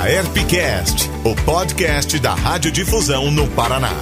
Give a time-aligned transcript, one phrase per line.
[0.00, 3.92] Aerpcast, o podcast da Radiodifusão no Paraná.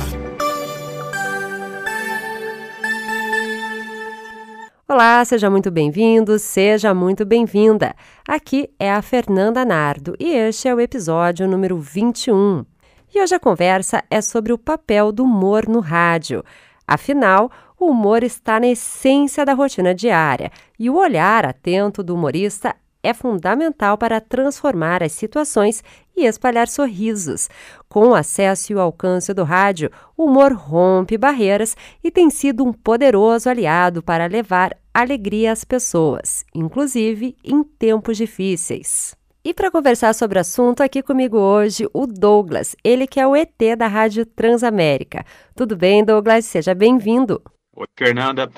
[4.88, 7.96] Olá, seja muito bem-vindo, seja muito bem-vinda.
[8.28, 12.64] Aqui é a Fernanda Nardo e este é o episódio número 21.
[13.12, 16.44] E hoje a conversa é sobre o papel do humor no rádio.
[16.86, 22.76] Afinal, o humor está na essência da rotina diária e o olhar atento do humorista
[23.02, 25.82] é fundamental para transformar as situações
[26.16, 27.48] e espalhar sorrisos.
[27.88, 32.64] Com o acesso e o alcance do rádio, o humor rompe barreiras e tem sido
[32.64, 39.16] um poderoso aliado para levar alegria às pessoas, inclusive em tempos difíceis.
[39.44, 43.36] E para conversar sobre o assunto, aqui comigo hoje o Douglas, ele que é o
[43.36, 45.24] ET da Rádio Transamérica.
[45.54, 46.44] Tudo bem, Douglas?
[46.44, 47.40] Seja bem-vindo.
[47.74, 48.50] Oi, Fernanda.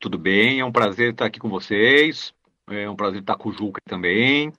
[0.00, 0.60] Tudo bem?
[0.60, 2.32] É um prazer estar aqui com vocês.
[2.70, 4.52] É um prazer estar com o Juca também.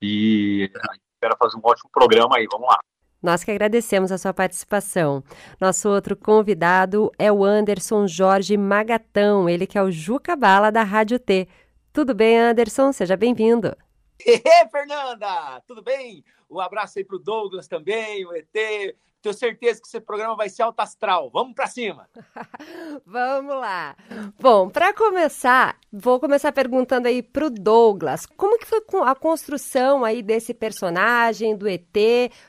[0.00, 0.70] E
[1.14, 2.46] espero fazer um ótimo programa aí.
[2.50, 2.78] Vamos lá.
[3.22, 5.22] Nós que agradecemos a sua participação.
[5.60, 10.82] Nosso outro convidado é o Anderson Jorge Magatão, ele que é o Juca Bala da
[10.82, 11.46] Rádio T.
[11.92, 12.92] Tudo bem, Anderson?
[12.92, 13.76] Seja bem-vindo.
[14.24, 15.60] Ei, Fernanda!
[15.66, 16.24] Tudo bem?
[16.50, 20.48] Um abraço aí para o Douglas também, o ET, tenho certeza que esse programa vai
[20.48, 21.30] ser alto astral.
[21.30, 22.08] Vamos para cima.
[23.04, 23.96] Vamos lá.
[24.40, 28.26] Bom, para começar, vou começar perguntando aí para o Douglas.
[28.26, 31.84] Como que foi a construção aí desse personagem, do ET?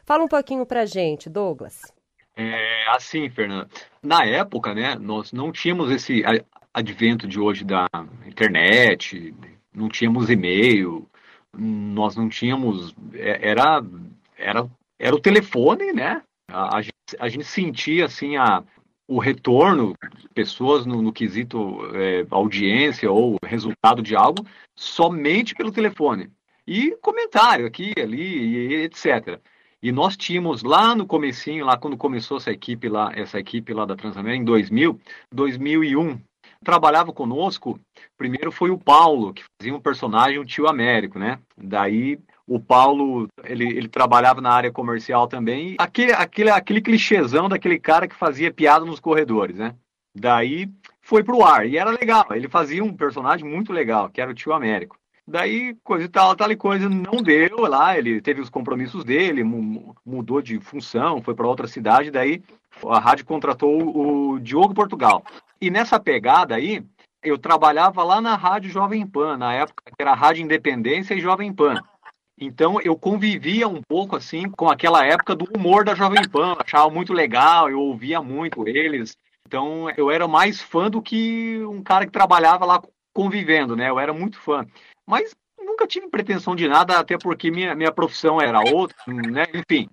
[0.05, 1.81] Fala um pouquinho para gente, Douglas.
[2.35, 3.69] É assim, Fernanda.
[4.01, 6.23] Na época, né, nós não tínhamos esse
[6.73, 7.87] advento de hoje da
[8.25, 9.35] internet,
[9.73, 11.09] não tínhamos e-mail,
[11.53, 12.95] nós não tínhamos...
[13.13, 13.83] É, era,
[14.37, 16.23] era, era o telefone, né?
[16.51, 16.77] A,
[17.19, 18.63] a, gente, sentia assim a,
[19.07, 25.71] o retorno de pessoas no, no quesito é, audiência ou resultado de algo somente pelo
[25.71, 26.29] telefone.
[26.65, 29.39] E comentário aqui, ali, e, etc.
[29.83, 33.83] E nós tínhamos lá no comecinho, lá quando começou essa equipe lá, essa equipe lá
[33.83, 34.99] da Transamérica em 2000,
[35.33, 36.21] 2001,
[36.63, 37.79] trabalhava conosco,
[38.17, 41.39] primeiro foi o Paulo, que fazia um personagem, o tio Américo, né?
[41.57, 42.19] Daí
[42.53, 45.75] o Paulo, ele, ele trabalhava na área comercial também.
[45.77, 49.73] Aquele, aquele, aquele clichêzão daquele cara que fazia piada nos corredores, né?
[50.13, 50.69] Daí
[50.99, 51.65] foi pro ar.
[51.65, 52.25] E era legal.
[52.31, 54.97] Ele fazia um personagem muito legal, que era o tio Américo.
[55.25, 57.97] Daí, coisa e tal, tal e coisa, não deu lá.
[57.97, 62.11] Ele teve os compromissos dele, mudou de função, foi para outra cidade.
[62.11, 62.43] Daí
[62.85, 65.23] a rádio contratou o Diogo Portugal.
[65.61, 66.83] E nessa pegada aí,
[67.23, 71.53] eu trabalhava lá na Rádio Jovem Pan, na época que era Rádio Independência e Jovem
[71.53, 71.81] Pan.
[72.41, 76.89] Então eu convivia um pouco assim com aquela época do humor da Jovem Pan, achava
[76.89, 79.15] muito legal, eu ouvia muito eles.
[79.45, 82.81] Então eu era mais fã do que um cara que trabalhava lá
[83.13, 83.91] convivendo, né?
[83.91, 84.65] Eu era muito fã.
[85.05, 89.45] Mas nunca tive pretensão de nada, até porque minha, minha profissão era outra, né?
[89.53, 89.87] Enfim.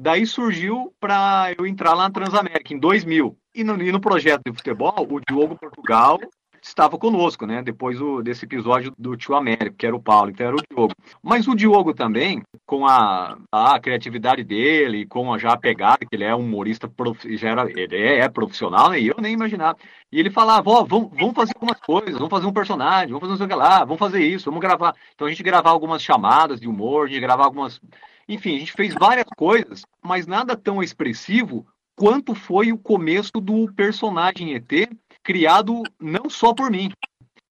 [0.00, 3.36] Daí surgiu para eu entrar lá na Transamérica em 2000.
[3.54, 6.18] E no, e no projeto de futebol, o Diogo Portugal
[6.62, 7.60] estava conosco, né?
[7.62, 10.94] Depois desse episódio do Tio Américo, que era o Paulo, então era o Diogo.
[11.20, 16.14] Mas o Diogo também, com a, a criatividade dele, com a já a pegada, que
[16.14, 19.00] ele é um humorista, prof, já era, ele é, é, profissional, né?
[19.00, 19.76] E eu nem imaginava.
[20.10, 23.32] E ele falava, ó, vamos, vamos fazer algumas coisas, vamos fazer um personagem, vamos fazer
[23.32, 24.94] não sei lá, vamos fazer isso, vamos gravar.
[25.14, 27.80] Então a gente gravava algumas chamadas de humor, a gente gravava algumas.
[28.28, 33.72] Enfim, a gente fez várias coisas, mas nada tão expressivo quanto foi o começo do
[33.74, 34.90] personagem ET
[35.22, 36.90] criado não só por mim.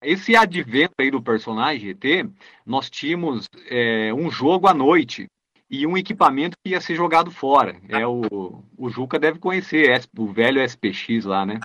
[0.02, 2.28] Esse advento aí do personagem ET,
[2.66, 5.28] nós tínhamos é, um jogo à noite
[5.70, 7.80] e um equipamento que ia ser jogado fora.
[7.88, 11.60] É o, o Juca deve conhecer, o velho SPX lá, né?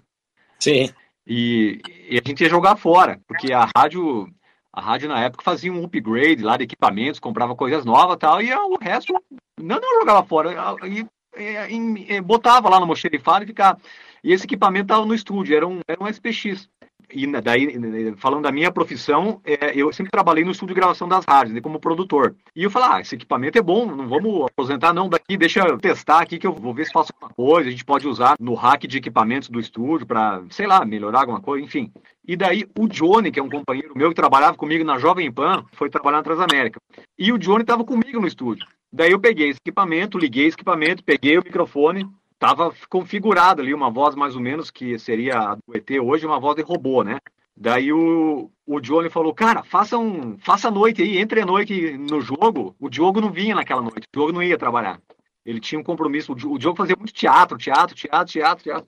[0.59, 0.93] Sim.
[1.25, 4.31] E, e, a gente ia jogar fora, porque a rádio,
[4.71, 8.41] a rádio na época fazia um upgrade lá de equipamentos, comprava coisas novas e tal,
[8.41, 9.11] e o resto
[9.59, 10.77] não, não jogava fora.
[10.85, 11.05] E,
[11.37, 13.77] e, e, botava lá no mochilifado e ficava.
[14.27, 16.67] E esse equipamento estava no estúdio, era um, era um SPX.
[17.13, 21.23] E daí, falando da minha profissão, é, eu sempre trabalhei no estúdio de gravação das
[21.23, 22.35] rádios, né, como produtor.
[22.53, 25.77] E eu falei, ah, esse equipamento é bom, não vamos aposentar não daqui, deixa eu
[25.77, 28.53] testar aqui que eu vou ver se faço alguma coisa, a gente pode usar no
[28.53, 31.89] hack de equipamentos do estúdio para, sei lá, melhorar alguma coisa, enfim.
[32.27, 35.63] E daí o Johnny, que é um companheiro meu que trabalhava comigo na Jovem Pan,
[35.71, 36.81] foi trabalhar na Transamérica.
[37.17, 38.67] E o Johnny estava comigo no estúdio.
[38.91, 42.05] Daí eu peguei esse equipamento, liguei esse equipamento, peguei o microfone,
[42.37, 46.39] estava configurado ali uma voz mais ou menos que seria a do ET hoje, uma
[46.39, 47.19] voz de robô, né?
[47.55, 51.97] Daí o, o Johnny falou, cara, faça um, faça a noite aí, entre a noite
[51.97, 52.75] no jogo.
[52.79, 55.01] O Diogo não vinha naquela noite, o Diogo não ia trabalhar.
[55.43, 58.87] Ele tinha um compromisso, o Diogo fazia muito teatro, teatro, teatro, teatro, teatro.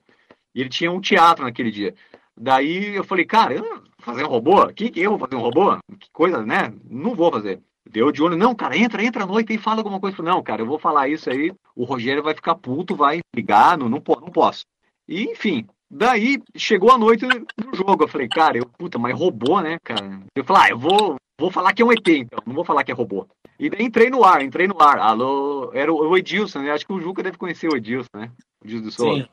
[0.54, 1.94] E ele tinha um teatro naquele dia.
[2.36, 4.66] Daí eu falei, cara, eu fazer um robô?
[4.68, 5.76] Que, que eu vou fazer um robô?
[5.98, 6.72] Que coisa, né?
[6.84, 7.60] Não vou fazer.
[7.88, 10.22] Deu de olho, não, cara, entra, entra à noite e fala alguma coisa.
[10.22, 13.88] Não, cara, eu vou falar isso aí, o Rogério vai ficar puto, vai ligar, não,
[13.88, 14.64] não, não posso.
[15.08, 18.04] E, enfim, daí chegou a noite no jogo.
[18.04, 20.20] Eu falei, cara, eu, puta, mas robô, né, cara?
[20.36, 22.84] Eu falei, ah, eu vou, vou falar que é um ET, então, não vou falar
[22.84, 23.26] que é robô.
[23.58, 24.98] E daí entrei no ar, entrei no ar.
[24.98, 26.70] Alô, era o Edilson, né?
[26.70, 28.30] Acho que o Juca deve conhecer o Edilson, né?
[28.62, 29.28] O Edilson do Souza.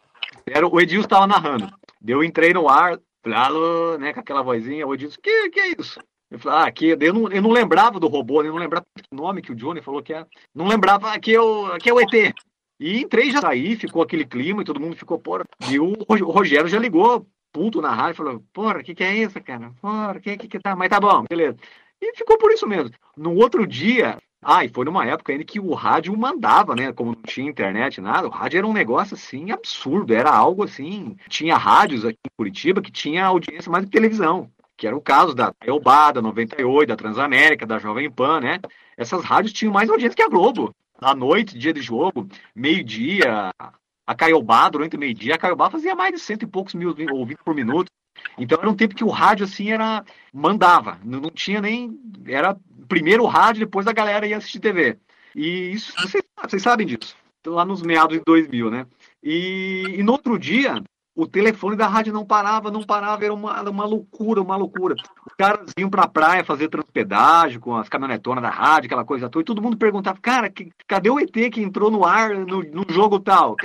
[0.45, 1.69] Era, o Edilson tava narrando.
[2.05, 5.99] Eu entrei no ar, alô, né, com aquela vozinha, o Edilson, que, que é isso?
[6.29, 9.15] Eu falei, ah, aqui, eu não, eu não lembrava do robô, eu não lembrava o
[9.15, 10.27] nome que o Johnny falou que era.
[10.53, 12.33] Não lembrava, aqui é o, aqui é o ET.
[12.79, 15.45] E entrei já saí, ficou aquele clima e todo mundo ficou, porra.
[15.69, 15.95] E o
[16.29, 19.71] Rogério já ligou, puto na rádio, falou, porra, o que, que é isso, cara?
[19.81, 20.75] Porra, o que, que que tá?
[20.75, 21.57] Mas tá bom, beleza.
[22.01, 22.91] E ficou por isso mesmo.
[23.15, 26.91] No outro dia, ah, e foi numa época ainda que o rádio mandava, né?
[26.91, 31.15] Como não tinha internet, nada, o rádio era um negócio assim absurdo, era algo assim.
[31.29, 35.33] Tinha rádios aqui em Curitiba que tinha audiência mais que televisão que era o caso
[35.33, 38.59] da Elba, da 98, da Transamérica, da Jovem Pan, né?
[38.95, 40.73] Essas rádios tinham mais audiência que a Globo.
[40.99, 43.51] À noite, dia de jogo, meio-dia,
[44.05, 47.43] a Caiobá, durante o meio-dia, a Caiobá fazia mais de cento e poucos mil ouvidos
[47.43, 47.91] por minuto.
[48.37, 50.03] Então era um tempo que o rádio, assim, era.
[50.33, 50.99] mandava.
[51.03, 51.99] Não, tinha nem.
[52.25, 52.57] Era
[52.87, 54.97] primeiro o rádio, depois a galera ia assistir TV.
[55.35, 57.15] E isso, vocês, vocês sabem disso.
[57.45, 58.87] Lá nos meados de 2000, né?
[59.23, 60.81] E, e no outro dia,
[61.17, 64.93] o telefone da rádio não parava, não parava, era uma, uma loucura, uma loucura.
[65.25, 69.41] Os caras iam pra praia fazer transpedágio com as caminhonetonas da rádio, aquela coisa toda,
[69.41, 72.85] e todo mundo perguntava, cara, que, cadê o ET que entrou no ar no, no
[72.87, 73.55] jogo tal?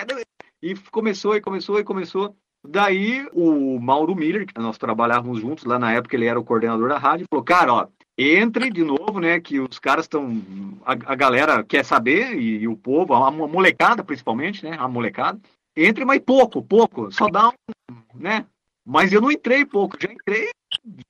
[0.62, 2.34] E começou, e começou, e começou.
[2.66, 6.88] Daí o Mauro Miller, que nós trabalhávamos juntos lá na época, ele era o coordenador
[6.88, 10.40] da rádio, falou, cara, ó, entre de novo, né, que os caras estão,
[10.87, 14.88] a, a, galera quer saber, e, e o povo, a, a molecada principalmente, né, a
[14.88, 15.38] molecada,
[15.76, 17.10] entre, mas pouco, pouco.
[17.12, 18.46] Só dá um, né?
[18.84, 20.50] Mas eu não entrei pouco, já entrei,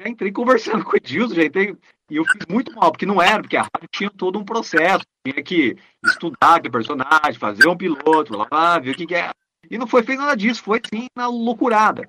[0.00, 1.76] já entrei conversando com o Edilson, já entrei.
[2.10, 5.04] E eu fiz muito mal, porque não era, porque a rádio tinha todo um processo.
[5.26, 9.30] Tinha que estudar aquele personagem, fazer um piloto, lá, lá ver o que, que é.
[9.70, 12.06] E não foi feito nada disso, foi assim na loucurada.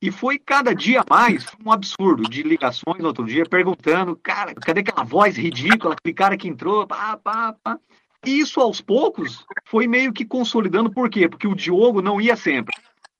[0.00, 4.80] E foi cada dia mais um absurdo de ligações no outro dia perguntando, cara, cadê
[4.80, 7.78] aquela voz ridícula, aquele cara que entrou, pá, pá, pá.
[8.26, 11.28] E isso aos poucos foi meio que consolidando, por quê?
[11.28, 12.74] Porque o Diogo não ia sempre.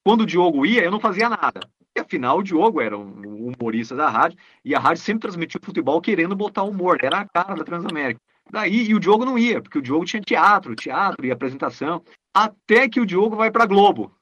[0.04, 1.60] Quando o Diogo ia, eu não fazia nada.
[1.96, 6.00] E afinal, o Diogo era um humorista da rádio, e a rádio sempre transmitia futebol
[6.00, 8.20] querendo botar humor, era a cara da Transamérica.
[8.50, 12.02] Daí, e o Diogo não ia, porque o Diogo tinha teatro, teatro e apresentação,
[12.32, 14.12] até que o Diogo vai para Globo.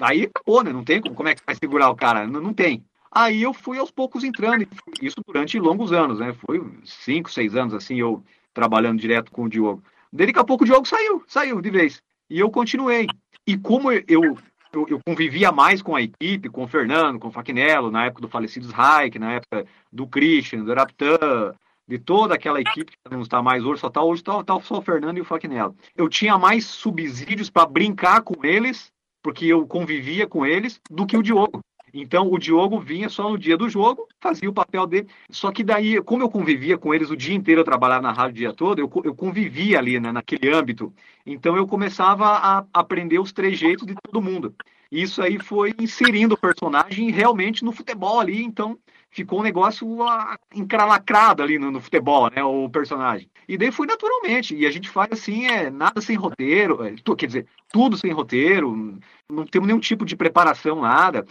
[0.00, 0.72] Aí acabou, né?
[0.72, 2.26] Não tem como, como é que vai segurar o cara?
[2.26, 2.84] Não, não tem.
[3.10, 4.66] Aí eu fui aos poucos entrando,
[5.00, 6.32] isso durante longos anos, né?
[6.32, 9.82] Foi cinco, seis anos assim, eu trabalhando direto com o Diogo.
[10.12, 12.02] Daqui a pouco o Diogo saiu, saiu de vez.
[12.30, 13.06] E eu continuei.
[13.46, 14.38] E como eu, eu,
[14.88, 18.28] eu, convivia mais com a equipe, com o Fernando, com o Faquinello, na época do
[18.28, 21.54] falecido Reich, na época do Christian, do Raptan,
[21.86, 24.78] de toda aquela equipe que não está mais hoje, só está hoje tá, tá só
[24.78, 25.74] o Fernando e o Faquinello.
[25.96, 31.16] Eu tinha mais subsídios para brincar com eles, porque eu convivia com eles, do que
[31.16, 31.60] o Diogo.
[31.92, 35.08] Então o Diogo vinha só no dia do jogo, fazia o papel dele.
[35.30, 38.32] Só que daí, como eu convivia com eles o dia inteiro, eu trabalhava na rádio
[38.32, 40.92] o dia todo, eu, eu convivia ali né, naquele âmbito.
[41.24, 44.54] Então eu começava a aprender os trejeitos de todo mundo.
[44.90, 48.78] Isso aí foi inserindo o personagem realmente no futebol ali, então
[49.10, 53.28] ficou um negócio ah, encralacrado ali no, no, futebol, né, o personagem.
[53.46, 57.26] E daí foi naturalmente, e a gente faz assim, é nada sem roteiro, é, quer
[57.26, 58.98] dizer, tudo sem roteiro,
[59.30, 61.26] não temos nenhum tipo de preparação, nada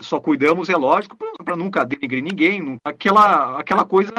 [0.00, 4.12] só cuidamos, é lógico, para nunca denegrir ninguém, aquela, aquela coisa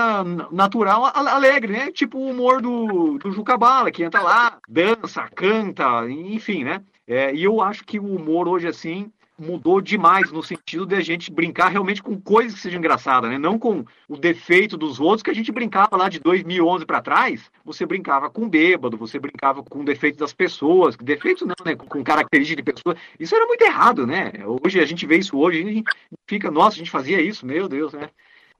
[0.52, 1.92] natural, alegre, né?
[1.92, 6.82] Tipo o humor do, do Juca Bala, que entra lá, dança, canta, enfim, né?
[7.08, 11.02] É, e eu acho que o humor hoje, assim, mudou demais no sentido de a
[11.02, 13.38] gente brincar realmente com coisas que sejam engraçadas, né?
[13.38, 17.52] Não com o defeito dos outros que a gente brincava lá de 2011 para trás.
[17.64, 21.76] Você brincava com bêbado, você brincava com defeitos das pessoas, defeitos não, né?
[21.76, 22.98] Com características de pessoas.
[23.20, 24.32] Isso era muito errado, né?
[24.64, 25.84] Hoje a gente vê isso hoje, a gente
[26.28, 28.10] fica, nossa, a gente fazia isso, meu Deus, né?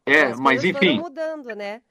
[0.06, 1.00] É, mas enfim.
[1.00, 1.82] mudando, né?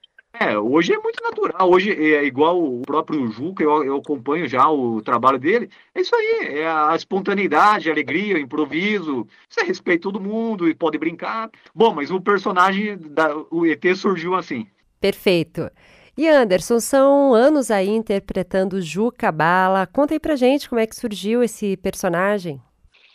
[0.41, 1.71] É, hoje é muito natural.
[1.71, 5.71] Hoje é igual o próprio Juca, eu, eu acompanho já o trabalho dele.
[5.95, 9.29] É isso aí, é a espontaneidade, a alegria, o improviso.
[9.49, 11.49] Você respeita todo mundo e pode brincar.
[11.73, 14.67] Bom, mas o personagem, da, o ET surgiu assim.
[15.01, 15.71] Perfeito.
[16.17, 19.87] E Anderson, são anos aí interpretando Juca Bala.
[19.87, 22.61] Conta aí pra gente como é que surgiu esse personagem.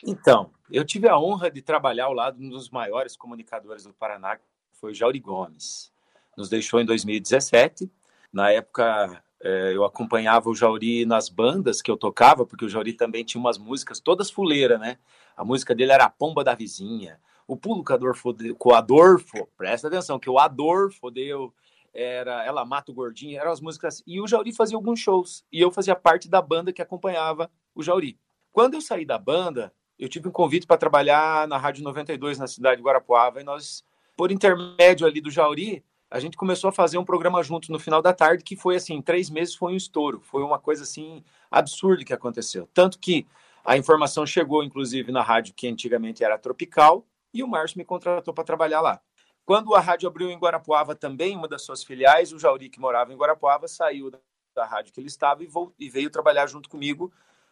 [0.07, 3.93] Então, eu tive a honra de trabalhar ao lado de um dos maiores comunicadores do
[3.93, 4.43] Paraná, que
[4.79, 5.91] foi o Jauri Gomes
[6.39, 7.91] nos deixou em 2017.
[8.31, 12.93] Na época, é, eu acompanhava o Jauri nas bandas que eu tocava, porque o Jauri
[12.93, 14.97] também tinha umas músicas todas fuleiras, né?
[15.35, 20.19] A música dele era a Pomba da Vizinha, o Pulo que o Adolfo, presta atenção,
[20.19, 21.53] que o Adolfo deu,
[21.93, 24.01] era Ela Mata o Gordinho, eram as músicas.
[24.07, 25.43] E o Jauri fazia alguns shows.
[25.51, 28.17] E eu fazia parte da banda que acompanhava o Jauri.
[28.51, 32.47] Quando eu saí da banda, eu tive um convite para trabalhar na Rádio 92 na
[32.47, 33.41] cidade de Guarapuava.
[33.41, 33.83] E nós,
[34.15, 38.01] por intermédio ali do Jauri, a gente começou a fazer um programa junto no final
[38.01, 40.19] da tarde, que foi assim, três meses foi um estouro.
[40.21, 42.67] Foi uma coisa assim absurda que aconteceu.
[42.73, 43.27] Tanto que
[43.63, 48.33] a informação chegou, inclusive, na rádio que antigamente era Tropical, e o Márcio me contratou
[48.33, 48.99] para trabalhar lá.
[49.45, 53.13] Quando a rádio abriu em Guarapuava também, uma das suas filiais, o Jauri, que morava
[53.13, 54.11] em Guarapuava, saiu
[54.55, 55.43] da rádio que ele estava
[55.77, 57.11] e, veio trabalhar junto comigo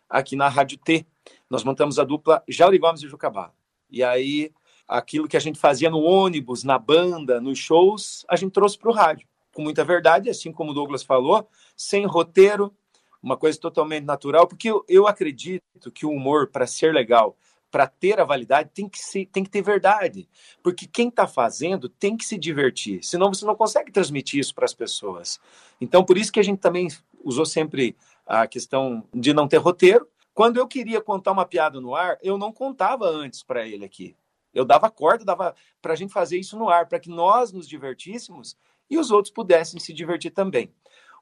[0.10, 1.06] aqui na Rádio T.
[1.50, 3.52] Nós montamos a dupla Jauri Gomes e Jucabá.
[3.90, 4.52] E aí,
[4.88, 8.90] aquilo que a gente fazia no ônibus, na banda, nos shows, a gente trouxe para
[8.90, 9.28] o rádio.
[9.54, 12.74] Com muita verdade, assim como o Douglas falou, sem roteiro,
[13.22, 17.36] uma coisa totalmente natural, porque eu, eu acredito que o humor, para ser legal,
[17.70, 20.28] para ter a validade, tem que, ser, tem que ter verdade.
[20.64, 23.04] Porque quem está fazendo tem que se divertir.
[23.04, 25.40] Senão você não consegue transmitir isso para as pessoas.
[25.82, 26.88] Então, por isso que a gente também
[27.24, 30.08] usou sempre a questão de não ter roteiro.
[30.34, 34.16] Quando eu queria contar uma piada no ar, eu não contava antes para ele aqui.
[34.54, 37.68] Eu dava corda, dava para a gente fazer isso no ar, para que nós nos
[37.68, 38.58] divertíssemos
[38.90, 40.72] e os outros pudessem se divertir também.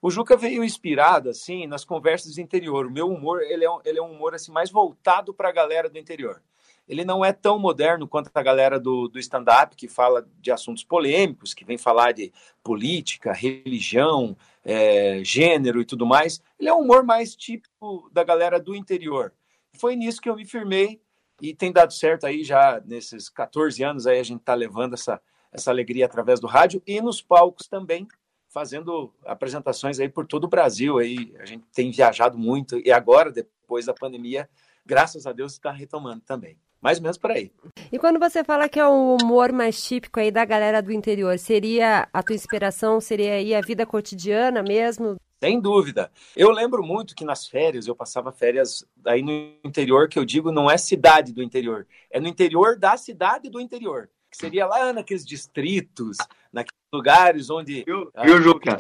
[0.02, 2.86] O Juca veio inspirado, assim, nas conversas do interior.
[2.86, 5.52] O meu humor, ele é um, ele é um humor, assim, mais voltado para a
[5.52, 6.42] galera do interior.
[6.88, 10.84] Ele não é tão moderno quanto a galera do, do stand-up, que fala de assuntos
[10.84, 12.32] polêmicos, que vem falar de
[12.64, 16.40] política, religião, é, gênero e tudo mais.
[16.60, 19.34] Ele é um humor mais típico da galera do interior.
[19.74, 21.02] Foi nisso que eu me firmei
[21.42, 25.22] e tem dado certo aí já nesses 14 anos aí a gente está levando essa,
[25.52, 28.08] essa alegria através do rádio e nos palcos também
[28.56, 30.98] fazendo apresentações aí por todo o Brasil.
[30.98, 34.50] Aí a gente tem viajado muito e agora, depois da pandemia,
[34.86, 36.58] graças a Deus está retomando também.
[36.82, 37.52] Mais ou menos por aí.
[37.92, 41.38] E quando você fala que é um humor mais típico aí da galera do interior,
[41.38, 45.18] seria a tua inspiração, seria aí a vida cotidiana mesmo?
[45.44, 46.12] Sem dúvida.
[46.36, 49.32] Eu lembro muito que nas férias, eu passava férias aí no
[49.64, 53.60] interior, que eu digo não é cidade do interior, é no interior da cidade do
[53.60, 56.18] interior que seria lá naqueles distritos,
[56.52, 57.84] naqueles lugares onde.
[57.86, 58.78] Viu, viu Juca?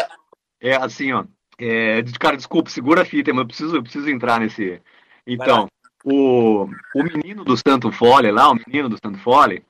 [0.59, 1.23] É assim, ó.
[1.57, 4.81] É, cara, desculpa, segura a fita, mas eu preciso, eu preciso entrar nesse.
[5.25, 5.67] Então,
[6.03, 9.63] o, o menino do Santo Fole lá, o menino do Santo Fole.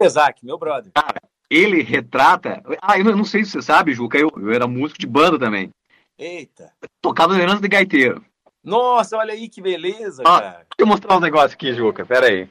[0.00, 0.92] Isaac, meu brother.
[0.94, 1.20] Cara,
[1.50, 2.62] ele retrata.
[2.80, 5.70] Ah, eu não sei se você sabe, Juca, eu, eu era músico de banda também.
[6.18, 6.72] Eita.
[7.00, 8.24] Tocava no Herança de Gaiteiro.
[8.62, 10.50] Nossa, olha aí que beleza, ah, cara.
[10.50, 12.48] Deixa eu mostrar um negócio aqui, Juca, pera aí.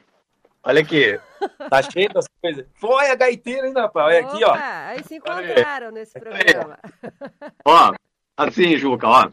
[0.64, 1.18] Olha aqui.
[1.70, 2.66] Tá cheio das coisas.
[2.74, 4.06] Foi a gaiteira ainda, rapaz.
[4.06, 4.54] Olha aqui, ó.
[4.54, 5.94] Aí se encontraram aí.
[5.94, 6.78] nesse programa.
[7.64, 7.94] Ó,
[8.36, 9.30] assim, Juca, ó.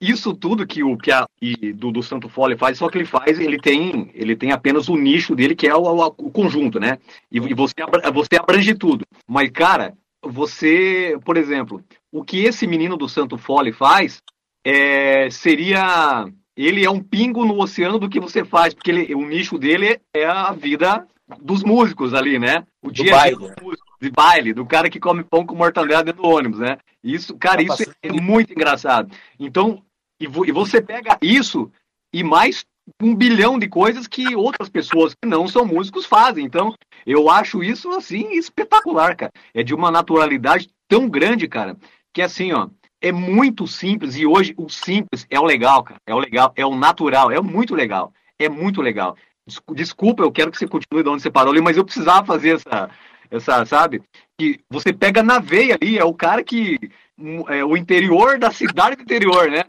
[0.00, 3.06] Isso tudo que o que a, e do, do Santo Fole faz, só que ele
[3.06, 6.80] faz, ele tem, ele tem apenas o nicho dele, que é o, o, o conjunto,
[6.80, 6.98] né?
[7.30, 7.74] E, e você,
[8.12, 9.06] você abrange tudo.
[9.26, 11.82] Mas, cara, você, por exemplo,
[12.14, 14.22] o que esse menino do Santo Fole faz
[14.64, 16.24] é, seria
[16.56, 20.00] ele é um pingo no oceano do que você faz, porque ele, o nicho dele
[20.14, 21.08] é a vida
[21.42, 22.64] dos músicos ali, né?
[22.80, 23.36] O do dia baile.
[23.36, 26.78] Do de baile, do cara que come pão com mortandela dentro do ônibus, né?
[27.02, 29.10] Isso, cara, isso é, muito engraçado.
[29.40, 29.82] Então,
[30.20, 31.68] e, e você pega isso
[32.12, 32.64] e mais
[33.02, 36.44] um bilhão de coisas que outras pessoas que não são músicos fazem.
[36.44, 39.32] Então, eu acho isso assim espetacular, cara.
[39.52, 41.76] É de uma naturalidade tão grande, cara,
[42.14, 42.68] que assim, ó,
[43.02, 46.00] é muito simples e hoje o simples é o legal, cara.
[46.06, 48.14] É o legal, é o natural, é muito legal.
[48.38, 49.16] É muito legal.
[49.72, 52.54] Desculpa, eu quero que você continue de onde você parou ali, mas eu precisava fazer
[52.54, 52.88] essa,
[53.30, 54.02] essa sabe?
[54.38, 56.78] Que você pega na veia ali, é o cara que
[57.48, 59.64] é o interior da cidade do interior, né?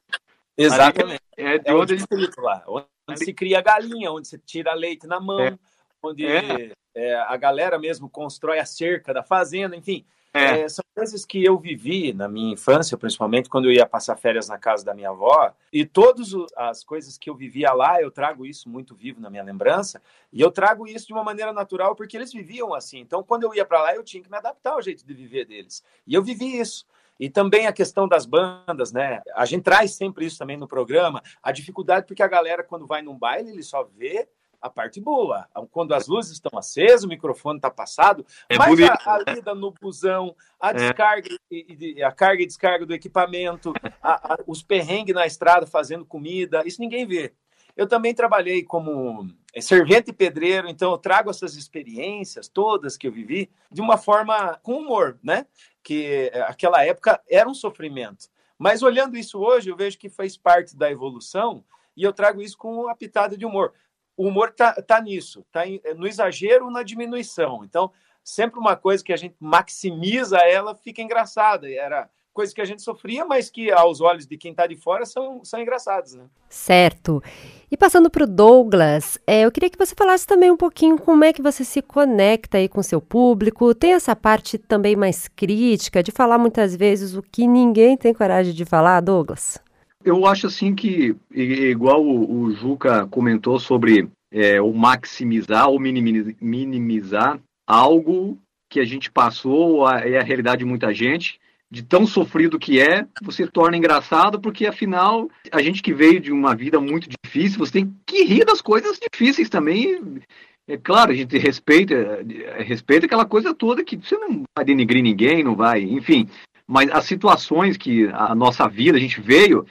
[0.57, 1.19] Exatamente.
[1.35, 5.19] é, de é onde, onde, lá, onde se cria galinha, onde você tira leite na
[5.19, 5.57] mão, é.
[6.01, 6.71] onde é.
[6.95, 10.05] É, a galera mesmo constrói a cerca da fazenda, enfim.
[10.35, 10.61] É.
[10.61, 14.49] É, são coisas que eu vivi na minha infância, principalmente quando eu ia passar férias
[14.49, 18.45] na casa da minha avó, e todas as coisas que eu vivia lá, eu trago
[18.45, 20.01] isso muito vivo na minha lembrança,
[20.33, 22.99] e eu trago isso de uma maneira natural porque eles viviam assim.
[22.99, 25.45] Então, quando eu ia para lá, eu tinha que me adaptar ao jeito de viver
[25.45, 25.81] deles.
[26.05, 26.85] E eu vivi isso.
[27.17, 29.21] E também a questão das bandas, né?
[29.35, 33.01] A gente traz sempre isso também no programa, a dificuldade porque a galera quando vai
[33.01, 34.27] num baile, ele só vê
[34.65, 35.47] a parte boa.
[35.71, 39.71] Quando as luzes estão acesas, o microfone está passado, é mas a, a, lida no
[39.71, 40.73] busão, a é.
[40.73, 42.03] descarga, é.
[42.03, 46.81] a carga e descarga do equipamento, a, a, os perrengues na estrada fazendo comida, isso
[46.81, 47.33] ninguém vê.
[47.77, 53.07] Eu também trabalhei como é, servente e pedreiro, então eu trago essas experiências todas que
[53.07, 55.45] eu vivi de uma forma com humor, né?
[55.83, 58.29] Que é, aquela época era um sofrimento.
[58.57, 61.63] Mas olhando isso hoje, eu vejo que faz parte da evolução
[61.95, 63.73] e eu trago isso com uma pitada de humor
[64.17, 65.63] o humor tá, tá nisso, tá
[65.95, 67.63] no exagero, na diminuição.
[67.63, 67.91] Então,
[68.23, 71.69] sempre uma coisa que a gente maximiza ela fica engraçada.
[71.69, 75.05] Era coisa que a gente sofria, mas que aos olhos de quem está de fora
[75.05, 76.25] são, são engraçados, né?
[76.49, 77.23] Certo.
[77.71, 81.23] E passando para o Douglas, é, eu queria que você falasse também um pouquinho como
[81.23, 83.73] é que você se conecta aí com seu público.
[83.73, 88.53] Tem essa parte também mais crítica, de falar muitas vezes o que ninguém tem coragem
[88.53, 89.64] de falar, Douglas?
[90.05, 97.39] Eu acho assim que, igual o, o Juca comentou sobre é, o maximizar ou minimizar
[97.65, 98.37] algo
[98.69, 101.39] que a gente passou, é a realidade de muita gente,
[101.71, 106.31] de tão sofrido que é, você torna engraçado, porque afinal, a gente que veio de
[106.31, 110.21] uma vida muito difícil, você tem que rir das coisas difíceis também.
[110.67, 112.23] É claro, a gente respeita,
[112.59, 116.29] respeita aquela coisa toda que você não vai denigrir ninguém, não vai, enfim.
[116.67, 119.65] Mas as situações que a nossa vida, a gente veio,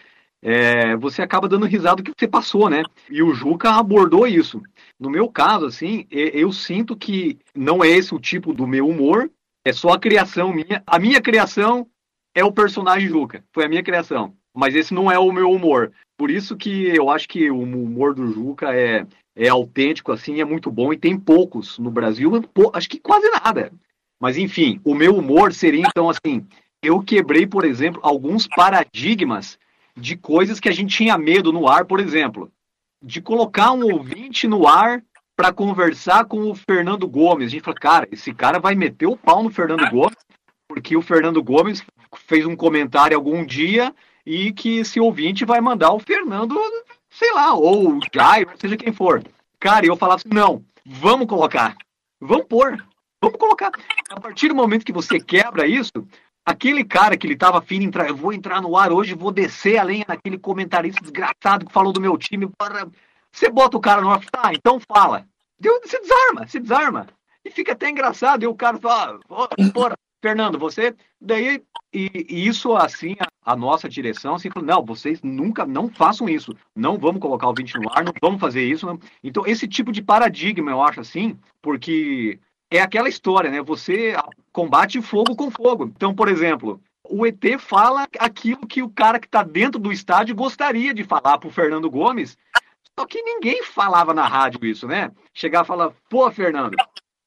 [0.47, 2.83] é, você acaba dando risada do que você passou, né?
[3.11, 4.61] E o Juca abordou isso.
[5.01, 9.31] No meu caso, assim, eu sinto que não é esse o tipo do meu humor,
[9.65, 10.83] é só a criação minha.
[10.87, 11.87] A minha criação
[12.35, 13.43] é o personagem Juca.
[13.55, 14.35] Foi a minha criação.
[14.55, 15.91] Mas esse não é o meu humor.
[16.15, 20.45] Por isso que eu acho que o humor do Juca é, é autêntico, assim, é
[20.45, 20.93] muito bom.
[20.93, 22.31] E tem poucos no Brasil,
[22.75, 23.73] acho que quase nada.
[24.21, 26.47] Mas enfim, o meu humor seria, então, assim,
[26.83, 29.59] eu quebrei, por exemplo, alguns paradigmas
[29.97, 32.51] de coisas que a gente tinha medo no ar, por exemplo.
[33.03, 35.03] De colocar um ouvinte no ar
[35.37, 37.47] para conversar com o Fernando Gomes.
[37.47, 40.17] A gente falou, cara, esse cara vai meter o pau no Fernando Gomes,
[40.69, 41.85] porque o Fernando Gomes
[42.27, 46.59] fez um comentário algum dia e que esse ouvinte vai mandar o Fernando,
[47.11, 49.23] sei lá, ou o Jair, seja quem for.
[49.59, 51.77] Cara, eu falava assim, não, vamos colocar,
[52.21, 52.83] vamos pôr,
[53.21, 53.73] vamos colocar.
[54.11, 55.93] A partir do momento que você quebra isso,
[56.45, 59.33] aquele cara que ele tava afim de entrar, eu vou entrar no ar hoje, vou
[59.33, 62.87] descer a lenha naquele comentarista desgraçado que falou do meu time, para
[63.33, 65.27] você bota o cara no off, tá, então fala.
[65.59, 67.07] Deu, você desarma, você desarma.
[67.45, 68.45] E fica até engraçado.
[68.45, 70.95] E o cara fala, oh, porra, Fernando, você.
[71.21, 75.89] Daí, e, e isso assim, a, a, nossa direção, assim, falou, não, vocês nunca, não
[75.89, 76.55] façam isso.
[76.77, 78.87] Não vamos colocar o 20 no ar, não vamos fazer isso.
[78.87, 78.99] Não.
[79.23, 82.39] Então, esse tipo de paradigma, eu acho assim, porque
[82.71, 83.63] é aquela história, né?
[83.63, 84.15] Você
[84.53, 85.87] combate fogo com fogo.
[85.95, 90.35] Então, por exemplo, o ET fala aquilo que o cara que está dentro do estádio
[90.35, 92.37] gostaria de falar para o Fernando Gomes,
[92.99, 95.11] só que ninguém falava na rádio isso, né?
[95.33, 96.77] Chegar e falar, pô, Fernando,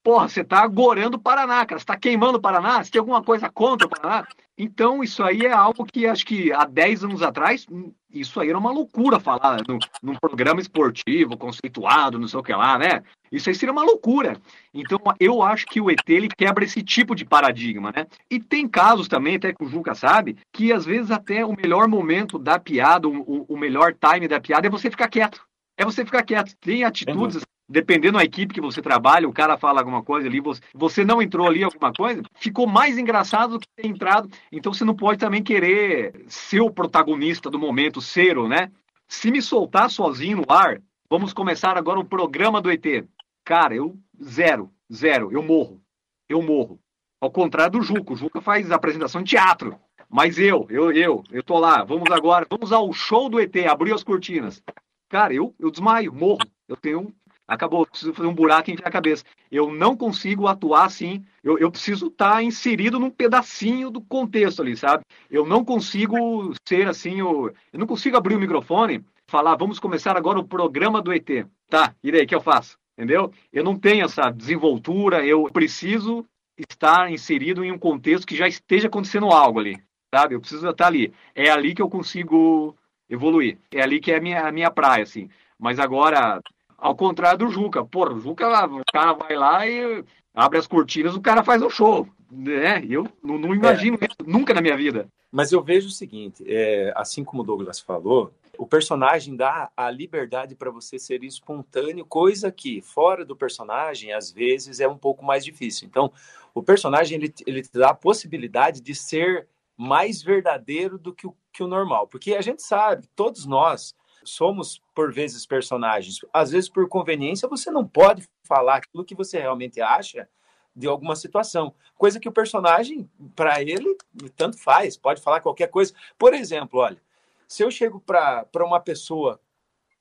[0.07, 3.21] porra, você tá agorando o Paraná, cara, você tá queimando o Paraná, você tem alguma
[3.21, 4.25] coisa contra o Paraná?
[4.57, 7.67] Então, isso aí é algo que acho que há 10 anos atrás,
[8.09, 12.53] isso aí era uma loucura falar no, num programa esportivo, conceituado, não sei o que
[12.53, 13.03] lá, né?
[13.29, 14.39] Isso aí seria uma loucura.
[14.73, 18.07] Então, eu acho que o ET ele quebra esse tipo de paradigma, né?
[18.31, 21.85] E tem casos também, até que o Juca sabe, que às vezes até o melhor
[21.89, 25.45] momento da piada, o, o melhor time da piada é você ficar quieto
[25.77, 26.55] é você ficar quieto.
[26.59, 30.41] Tem atitudes, dependendo da equipe que você trabalha, o cara fala alguma coisa ali,
[30.73, 34.29] você, não entrou ali alguma coisa, ficou mais engraçado do que ter entrado.
[34.51, 38.71] Então você não pode também querer ser o protagonista do momento, ser o, né?
[39.07, 43.05] Se me soltar sozinho no ar, vamos começar agora o programa do ET.
[43.43, 45.81] Cara, eu zero, zero, eu morro.
[46.27, 46.79] Eu morro.
[47.19, 48.13] Ao contrário do Juca.
[48.13, 49.79] O Juca faz apresentação de teatro.
[50.09, 51.83] Mas eu, eu, eu, eu tô lá.
[51.83, 54.61] Vamos agora, vamos ao show do ET, abrir as cortinas.
[55.09, 56.39] Cara, eu, eu desmaio, morro.
[56.67, 57.13] Eu tenho.
[57.47, 59.23] Acabou, preciso fazer um buraco em a cabeça.
[59.49, 61.23] Eu não consigo atuar assim.
[61.41, 65.03] Eu, eu preciso estar tá inserido num pedacinho do contexto ali, sabe?
[65.31, 67.19] Eu não consigo ser assim.
[67.19, 71.45] Eu, eu não consigo abrir o microfone falar, vamos começar agora o programa do ET.
[71.69, 72.77] Tá, e daí, o que eu faço?
[72.97, 73.31] Entendeu?
[73.53, 76.25] Eu não tenho essa desenvoltura, eu preciso
[76.57, 79.77] estar inserido em um contexto que já esteja acontecendo algo ali,
[80.13, 80.33] sabe?
[80.33, 81.13] Eu preciso estar ali.
[81.35, 82.75] É ali que eu consigo
[83.09, 83.59] evoluir.
[83.71, 85.29] É ali que é a minha, a minha praia, assim.
[85.59, 86.41] Mas agora,
[86.77, 91.15] ao contrário do Juca, porra, o Juca, o cara vai lá e abre as cortinas,
[91.15, 92.07] o cara faz um show.
[92.31, 94.05] né eu não, não imagino é.
[94.05, 95.07] isso nunca na minha vida.
[95.31, 99.89] Mas eu vejo o seguinte, é, assim como o Douglas falou, o personagem dá a
[99.89, 105.23] liberdade para você ser espontâneo, coisa que fora do personagem às vezes é um pouco
[105.23, 105.87] mais difícil.
[105.87, 106.11] Então,
[106.53, 111.35] o personagem ele, ele te dá a possibilidade de ser mais verdadeiro do que o,
[111.53, 112.07] que o normal.
[112.07, 113.93] Porque a gente sabe, todos nós
[114.29, 116.19] somos, por vezes, personagens.
[116.33, 120.29] Às vezes, por conveniência, você não pode falar aquilo que você realmente acha
[120.75, 121.73] de alguma situação.
[121.95, 123.97] Coisa que o personagem, para ele,
[124.35, 125.93] tanto faz, pode falar qualquer coisa.
[126.17, 127.01] Por exemplo, olha,
[127.47, 129.39] se eu chego para uma pessoa,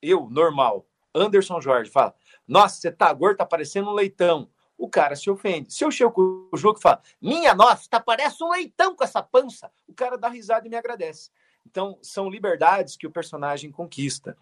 [0.01, 2.13] eu, normal, Anderson Jorge, fala:
[2.47, 5.73] Nossa, você tá gordo, tá parecendo um leitão o cara se ofende.
[5.73, 9.03] Se eu chego com o jogo e falo, minha nossa, tá, parece um leitão com
[9.03, 11.31] essa pança, o cara dá risada e me agradece.
[11.69, 14.37] Então, são liberdades que o personagem conquista.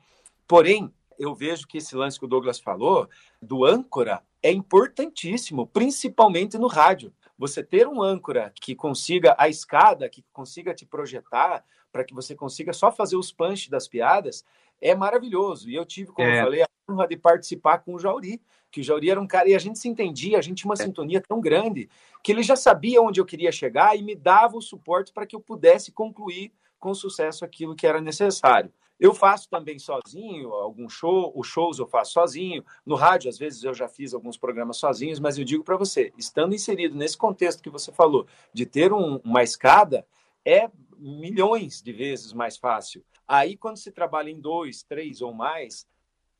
[0.48, 3.10] Porém, eu vejo que esse lance que o Douglas falou,
[3.42, 7.12] do âncora, é importantíssimo, principalmente no rádio.
[7.38, 12.36] Você ter um âncora que consiga a escada, que consiga te projetar, para que você
[12.36, 14.46] consiga só fazer os punch das piadas,
[14.80, 15.68] é maravilhoso.
[15.68, 16.40] E eu tive, como é.
[16.40, 19.50] eu falei, a honra de participar com o Jauri, que o Jauri era um cara,
[19.50, 20.86] e a gente se entendia, a gente tinha uma é.
[20.86, 21.90] sintonia tão grande,
[22.24, 25.36] que ele já sabia onde eu queria chegar e me dava o suporte para que
[25.36, 28.72] eu pudesse concluir com sucesso aquilo que era necessário.
[29.00, 32.64] Eu faço também sozinho, alguns show, os shows eu faço sozinho.
[32.86, 36.14] No rádio, às vezes, eu já fiz alguns programas sozinhos, mas eu digo para você,
[36.18, 40.08] estando inserido nesse contexto que você falou, de ter um, uma escada,
[40.46, 43.04] é milhões de vezes mais fácil.
[43.28, 45.86] Aí, quando se trabalha em dois, três ou mais,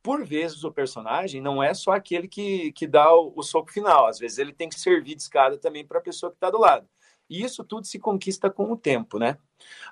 [0.02, 4.06] por vezes o personagem não é só aquele que, que dá o, o soco final.
[4.06, 6.60] Às vezes ele tem que servir de escada também para a pessoa que está do
[6.60, 6.88] lado.
[7.30, 9.38] E isso tudo se conquista com o tempo, né?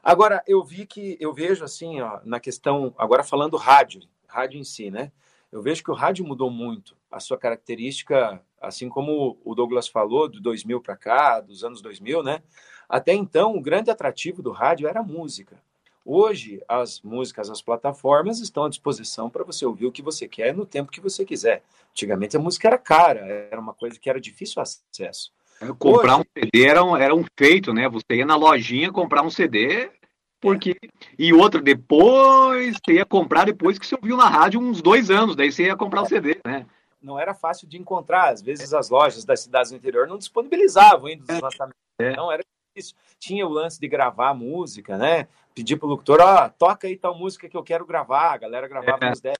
[0.01, 4.63] Agora, eu vi que, eu vejo assim, ó, na questão, agora falando rádio, rádio em
[4.63, 5.11] si, né?
[5.51, 6.95] Eu vejo que o rádio mudou muito.
[7.11, 12.23] A sua característica, assim como o Douglas falou, do 2000 para cá, dos anos 2000,
[12.23, 12.41] né?
[12.89, 15.61] Até então, o grande atrativo do rádio era a música.
[16.05, 20.53] Hoje, as músicas, as plataformas estão à disposição para você ouvir o que você quer
[20.53, 21.63] no tempo que você quiser.
[21.91, 25.31] Antigamente, a música era cara, era uma coisa que era difícil acesso.
[25.79, 26.21] Comprar Hoje...
[26.21, 27.87] um CD era um, era um feito, né?
[27.89, 29.89] Você ia na lojinha comprar um CD,
[30.41, 30.75] porque.
[31.17, 35.35] E outro, depois você ia comprar depois que você ouviu na rádio uns dois anos,
[35.35, 36.65] daí você ia comprar o um CD, né?
[37.01, 38.29] Não era fácil de encontrar.
[38.29, 41.79] Às vezes as lojas das cidades do interior não disponibilizavam ainda os lançamentos.
[41.99, 42.15] É.
[42.15, 42.43] Não, era
[42.75, 42.95] difícil.
[43.19, 45.27] Tinha o lance de gravar música, né?
[45.53, 48.33] Pedir pro locutor, ó, oh, toca aí tal música que eu quero gravar.
[48.33, 49.09] A galera gravava é.
[49.09, 49.35] nos 10.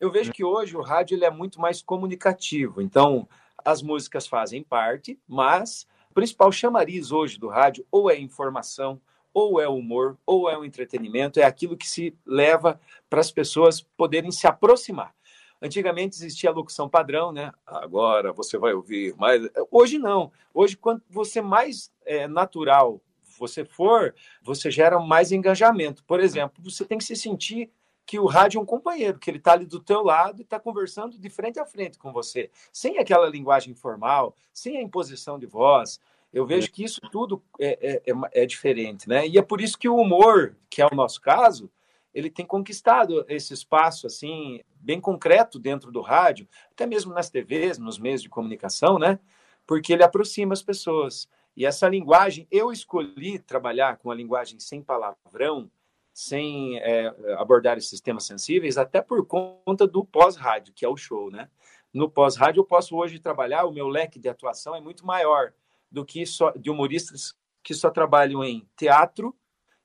[0.00, 2.82] Eu vejo que hoje o rádio ele é muito mais comunicativo.
[2.82, 3.28] Então,
[3.64, 9.00] as músicas fazem parte, mas o principal chamariz hoje do rádio ou é informação,
[9.34, 13.80] ou é humor, ou é um entretenimento, é aquilo que se leva para as pessoas
[13.80, 15.14] poderem se aproximar.
[15.60, 17.52] Antigamente existia a locução padrão, né?
[17.64, 19.48] Agora você vai ouvir mais.
[19.70, 20.32] Hoje não.
[20.52, 23.00] Hoje, quanto você mais é, natural
[23.38, 26.04] você for, você gera mais engajamento.
[26.04, 27.70] Por exemplo, você tem que se sentir
[28.12, 30.60] que o rádio é um companheiro, que ele está ali do teu lado e está
[30.60, 35.46] conversando de frente a frente com você, sem aquela linguagem formal, sem a imposição de
[35.46, 35.98] voz.
[36.30, 39.26] Eu vejo que isso tudo é, é, é, é diferente, né?
[39.26, 41.70] E é por isso que o humor, que é o nosso caso,
[42.12, 47.78] ele tem conquistado esse espaço assim bem concreto dentro do rádio, até mesmo nas TVs,
[47.78, 49.18] nos meios de comunicação, né?
[49.66, 51.26] Porque ele aproxima as pessoas.
[51.56, 55.70] E essa linguagem, eu escolhi trabalhar com a linguagem sem palavrão,
[56.12, 61.30] sem é, abordar esses temas sensíveis, até por conta do pós-rádio, que é o show,
[61.30, 61.48] né?
[61.92, 65.52] No pós-rádio, eu posso hoje trabalhar, o meu leque de atuação é muito maior
[65.90, 69.34] do que só de humoristas que só trabalham em teatro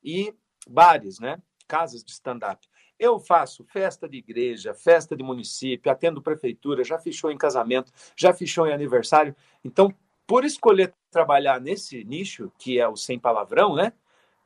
[0.03, 0.33] e
[0.67, 1.41] bares, né?
[1.67, 2.67] Casas de stand-up.
[2.97, 8.33] Eu faço festa de igreja, festa de município, atendo prefeitura, já fechou em casamento, já
[8.33, 9.35] fechou em aniversário.
[9.63, 9.93] Então,
[10.25, 13.93] por escolher trabalhar nesse nicho, que é o sem palavrão, né?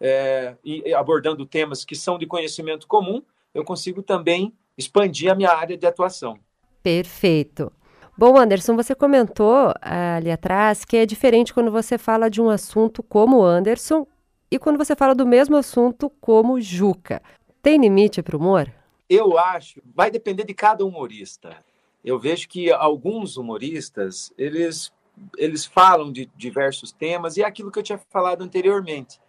[0.02, 3.22] É, e abordando temas que são de conhecimento comum,
[3.54, 6.40] eu consigo também expandir a minha área de atuação.
[6.82, 7.72] Perfeito.
[8.18, 12.50] Bom, Anderson, você comentou ah, ali atrás que é diferente quando você fala de um
[12.50, 14.08] assunto como Anderson
[14.50, 17.22] e quando você fala do mesmo assunto como Juca.
[17.62, 18.72] Tem limite para o humor?
[19.08, 21.56] Eu acho, vai depender de cada humorista.
[22.04, 24.92] Eu vejo que alguns humoristas, eles,
[25.38, 29.20] eles falam de diversos temas e é aquilo que eu tinha falado anteriormente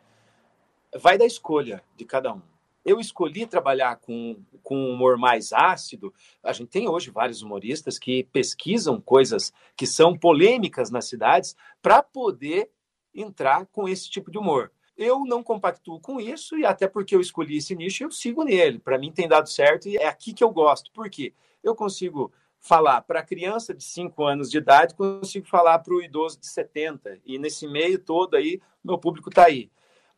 [0.99, 2.43] vai da escolha de cada um.
[2.85, 6.13] Eu escolhi trabalhar com, com um humor mais ácido.
[6.43, 12.03] A gente tem hoje vários humoristas que pesquisam coisas que são polêmicas nas cidades para
[12.03, 12.71] poder
[13.15, 14.73] entrar com esse tipo de humor.
[14.97, 18.79] Eu não compactuo com isso e até porque eu escolhi esse nicho, eu sigo nele.
[18.79, 20.91] Para mim tem dado certo e é aqui que eu gosto.
[20.93, 21.33] Por quê?
[21.63, 26.39] Eu consigo falar para criança de 5 anos de idade, consigo falar para o idoso
[26.39, 27.21] de 70.
[27.25, 29.71] E nesse meio todo aí, meu público está aí.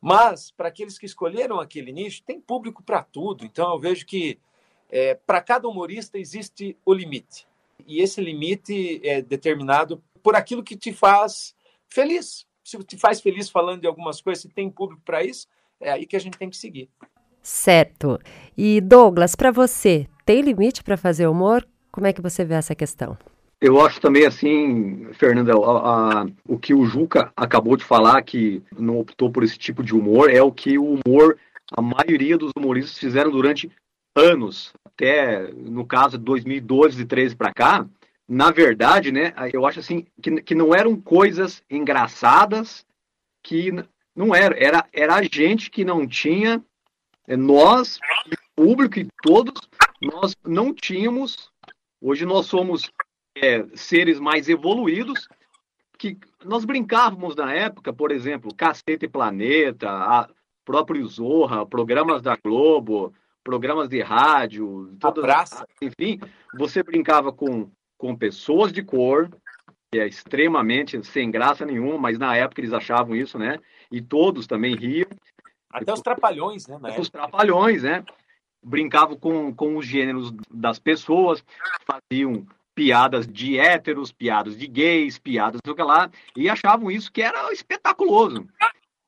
[0.06, 3.42] Mas, para aqueles que escolheram aquele nicho, tem público para tudo.
[3.42, 4.38] Então, eu vejo que
[4.90, 7.46] é, para cada humorista existe o limite.
[7.86, 11.56] E esse limite é determinado por aquilo que te faz
[11.88, 12.46] feliz.
[12.62, 15.48] Se te faz feliz falando de algumas coisas, se tem público para isso,
[15.80, 16.90] é aí que a gente tem que seguir.
[17.40, 18.18] Certo.
[18.54, 21.66] E Douglas, para você, tem limite para fazer humor?
[21.90, 23.16] Como é que você vê essa questão?
[23.60, 28.62] Eu acho também assim, Fernanda, a, a, o que o Juca acabou de falar, que
[28.76, 31.38] não optou por esse tipo de humor, é o que o humor,
[31.72, 33.70] a maioria dos humoristas fizeram durante
[34.14, 37.86] anos, até no caso de 2012 e 13 para cá.
[38.26, 42.84] Na verdade, né, eu acho assim que, que não eram coisas engraçadas,
[43.42, 43.70] que
[44.14, 46.62] não era, era, era a gente que não tinha,
[47.26, 47.98] é, nós,
[48.56, 49.54] o público e todos,
[50.00, 51.50] nós não tínhamos.
[52.00, 52.90] Hoje nós somos
[53.36, 55.28] é, seres mais evoluídos,
[55.98, 60.28] que nós brincávamos na época, por exemplo, Cacete Planeta, a
[60.64, 65.66] próprio Zorra, programas da Globo, programas de rádio, todas, praça.
[65.80, 66.18] enfim,
[66.56, 69.28] você brincava com, com pessoas de cor,
[69.92, 73.58] que é extremamente sem graça nenhuma, mas na época eles achavam isso, né?
[73.92, 75.06] E todos também riam.
[75.70, 76.78] Até os trapalhões, né?
[76.98, 78.04] Os trapalhões, né?
[78.62, 81.44] Brincavam com, com os gêneros das pessoas,
[81.86, 87.22] faziam piadas de héteros, piadas de gays, piadas do que lá, e achavam isso que
[87.22, 88.46] era espetaculoso.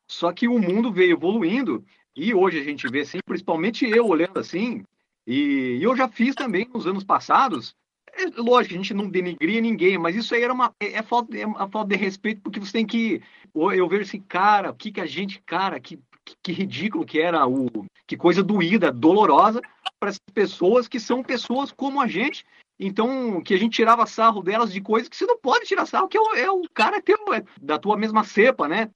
[0.08, 1.84] Só que o mundo veio evoluindo
[2.16, 4.84] e hoje a gente vê assim, principalmente eu olhando assim,
[5.26, 7.74] e, eu já fiz também nos anos passados.
[8.14, 11.36] É, lógico, a gente não denigria ninguém, mas isso aí era uma é, é falta,
[11.36, 13.20] é uma falta de respeito, porque você tem que.
[13.54, 15.98] Eu vejo assim, cara, o que, que a gente, cara, que,
[16.42, 17.66] que ridículo que era o.
[18.06, 19.60] Que coisa doída, dolorosa
[19.98, 22.44] para essas pessoas que são pessoas como a gente.
[22.78, 26.08] Então, que a gente tirava sarro delas de coisas que você não pode tirar sarro,
[26.08, 28.90] que é o, é o cara teu, é da tua mesma cepa, né?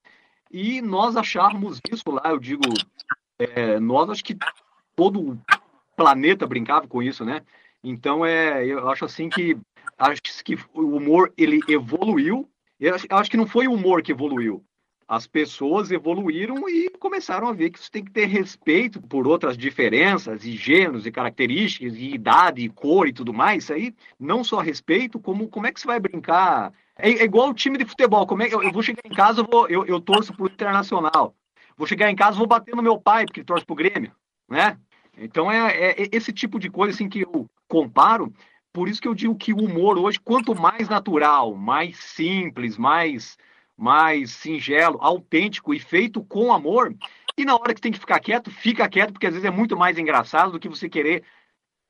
[0.50, 2.62] E nós acharmos isso lá, eu digo,
[3.38, 4.36] é, nós acho que
[4.94, 5.38] todo o
[5.96, 7.42] planeta brincava com isso, né?
[7.82, 9.56] Então é, eu acho assim que
[9.96, 12.50] acho que o humor ele evoluiu.
[12.78, 14.64] Eu acho, eu acho que não foi o humor que evoluiu.
[15.10, 19.58] As pessoas evoluíram e começaram a ver que você tem que ter respeito por outras
[19.58, 23.64] diferenças e gêneros e características e idade e cor e tudo mais.
[23.64, 27.48] Isso aí não só respeito, como como é que você vai brincar é, é igual
[27.48, 28.24] o time de futebol.
[28.24, 30.46] Como é que eu, eu vou chegar em casa, eu, vou, eu, eu torço pro
[30.46, 31.34] Internacional.
[31.76, 34.12] Vou chegar em casa, vou bater no meu pai, porque ele torce pro Grêmio,
[34.48, 34.78] né?
[35.18, 38.32] Então é, é, é esse tipo de coisa assim que eu comparo.
[38.72, 43.36] Por isso que eu digo que o humor hoje, quanto mais natural, mais simples, mais
[43.80, 46.94] mais singelo, autêntico e feito com amor,
[47.36, 49.76] e na hora que tem que ficar quieto, fica quieto, porque às vezes é muito
[49.76, 51.24] mais engraçado do que você querer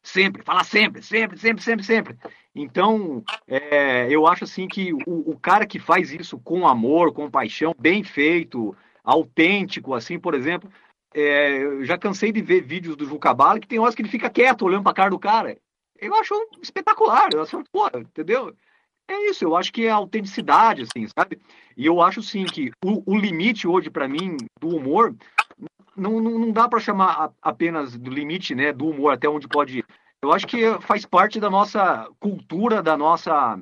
[0.02, 2.18] Sempre, fala sempre, sempre, sempre, sempre, sempre.
[2.54, 7.30] Então, é, eu acho assim que o, o, cara que faz isso com amor, com
[7.30, 8.74] paixão, bem feito,
[9.04, 10.70] autêntico, assim, por exemplo,
[11.14, 14.08] é, eu já cansei de ver vídeos do Juca Bala que tem horas que ele
[14.08, 15.58] fica quieto olhando para cara do cara.
[15.98, 18.56] Eu acho espetacular, eu acho, pô, entendeu?
[19.10, 21.40] É isso, eu acho que é autenticidade, assim, sabe?
[21.76, 25.16] E eu acho, sim, que o, o limite hoje, para mim, do humor,
[25.96, 29.80] não, não, não dá para chamar apenas do limite, né, do humor até onde pode
[29.80, 29.86] ir.
[30.22, 33.58] Eu acho que faz parte da nossa cultura, da nossa.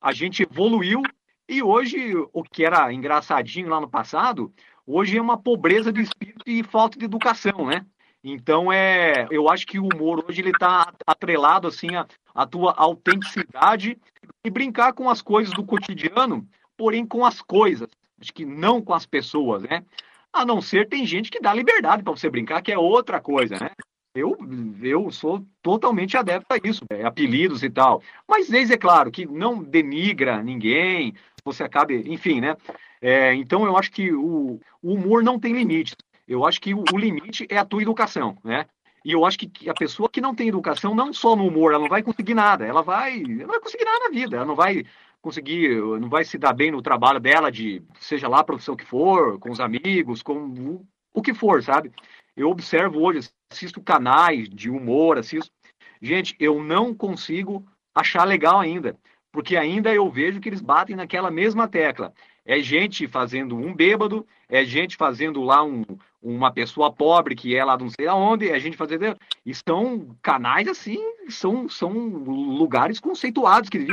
[0.00, 1.02] A gente evoluiu
[1.48, 4.54] e hoje o que era engraçadinho lá no passado,
[4.86, 7.84] hoje é uma pobreza de espírito e falta de educação, né?
[8.24, 12.72] Então é, eu acho que o humor hoje ele está atrelado assim a, a tua
[12.76, 13.98] autenticidade
[14.44, 17.88] e brincar com as coisas do cotidiano, porém com as coisas,
[18.20, 19.84] acho que não com as pessoas, né?
[20.32, 23.56] A não ser tem gente que dá liberdade para você brincar, que é outra coisa,
[23.58, 23.70] né?
[24.14, 24.36] Eu,
[24.82, 28.02] eu sou totalmente adepto a isso, é, apelidos e tal.
[28.28, 32.56] Mas desde é claro que não denigra ninguém, você acabe, enfim, né?
[33.00, 35.96] É, então eu acho que o, o, humor não tem limite.
[36.32, 38.66] Eu acho que o, limite é a tua educação, né?
[39.04, 41.82] E eu acho que a pessoa que não tem educação, não só no humor, ela
[41.82, 42.64] não vai conseguir nada.
[42.64, 44.36] Ela vai, ela não vai conseguir nada na vida.
[44.36, 44.84] Ela não vai
[45.20, 48.84] conseguir, não vai se dar bem no trabalho dela, de seja lá a profissão que
[48.84, 51.92] for, com os amigos, com o, o que for, sabe?
[52.36, 55.52] Eu observo hoje, assisto canais de humor, assisto.
[56.00, 57.64] Gente, eu não consigo
[57.94, 58.96] achar legal ainda,
[59.30, 62.12] porque ainda eu vejo que eles batem naquela mesma tecla.
[62.44, 65.84] É gente fazendo um bêbado, é gente fazendo lá um,
[66.22, 69.16] uma pessoa pobre que é lá não sei aonde, é gente fazendo.
[69.44, 73.86] E são canais assim, são, são lugares conceituados que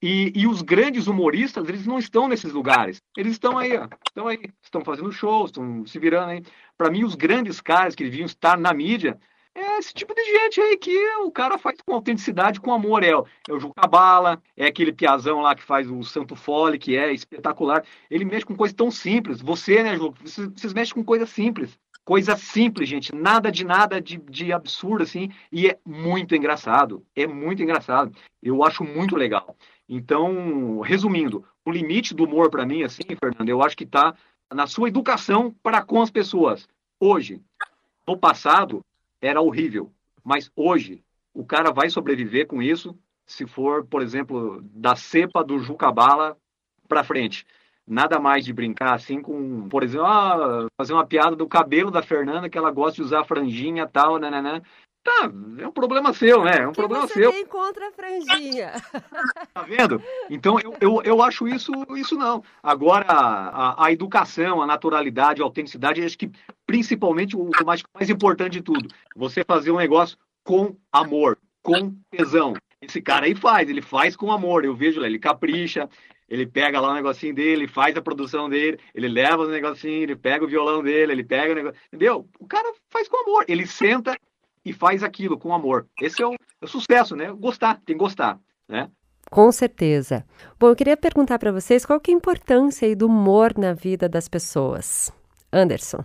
[0.00, 3.02] e, e, os grandes humoristas, eles não estão nesses lugares.
[3.16, 6.42] Eles estão aí, ó, estão aí, estão fazendo shows, estão se virando aí.
[6.76, 9.18] Para mim, os grandes caras que deviam estar na mídia
[9.58, 13.02] é esse tipo de gente aí que o cara faz com autenticidade, com amor.
[13.02, 16.96] É, é o Juca Bala, é aquele piazão lá que faz o Santo Fole, que
[16.96, 17.84] é espetacular.
[18.10, 19.40] Ele mexe com coisas tão simples.
[19.40, 20.14] Você, né, Ju?
[20.22, 21.78] Vocês, vocês mexem com coisas simples.
[22.04, 23.14] Coisa simples, gente.
[23.14, 25.30] Nada de nada de, de absurdo, assim.
[25.52, 27.04] E é muito engraçado.
[27.14, 28.12] É muito engraçado.
[28.42, 29.54] Eu acho muito legal.
[29.88, 34.14] Então, resumindo, o limite do humor para mim, assim, Fernando, eu acho que está
[34.52, 36.66] na sua educação para com as pessoas.
[36.98, 37.42] Hoje,
[38.06, 38.80] no passado,
[39.20, 39.92] era horrível,
[40.24, 41.02] mas hoje
[41.34, 46.36] o cara vai sobreviver com isso se for, por exemplo, da cepa do Jucabala
[46.88, 47.46] para frente.
[47.86, 52.02] Nada mais de brincar assim com, por exemplo, ah, fazer uma piada do cabelo da
[52.02, 54.62] Fernanda que ela gosta de usar franjinha tal, né, né, né.
[55.08, 56.58] Tá, é um problema seu, né?
[56.58, 57.32] É um que problema você seu.
[57.32, 58.72] Tem contra a franjinha.
[59.54, 60.02] tá vendo?
[60.28, 62.44] Então eu, eu, eu acho isso, isso não.
[62.62, 66.30] Agora, a, a educação, a naturalidade, a autenticidade, acho que
[66.66, 71.96] principalmente o, o mais, mais importante de tudo, você fazer um negócio com amor, com
[72.10, 72.52] tesão.
[72.82, 74.62] esse cara aí faz, ele faz com amor.
[74.62, 75.88] Eu vejo lá, ele capricha,
[76.28, 80.16] ele pega lá o negocinho dele, faz a produção dele, ele leva o negocinho, ele
[80.16, 81.80] pega o violão dele, ele pega o negócio.
[81.86, 82.28] Entendeu?
[82.38, 83.46] O cara faz com amor.
[83.48, 84.14] Ele senta
[84.68, 85.88] e faz aquilo com amor.
[86.00, 87.32] Esse é o, é o sucesso, né?
[87.32, 88.90] Gostar, tem que gostar, né?
[89.30, 90.24] Com certeza.
[90.58, 94.08] Bom, eu queria perguntar para vocês qual que é a importância do humor na vida
[94.08, 95.12] das pessoas.
[95.52, 96.04] Anderson.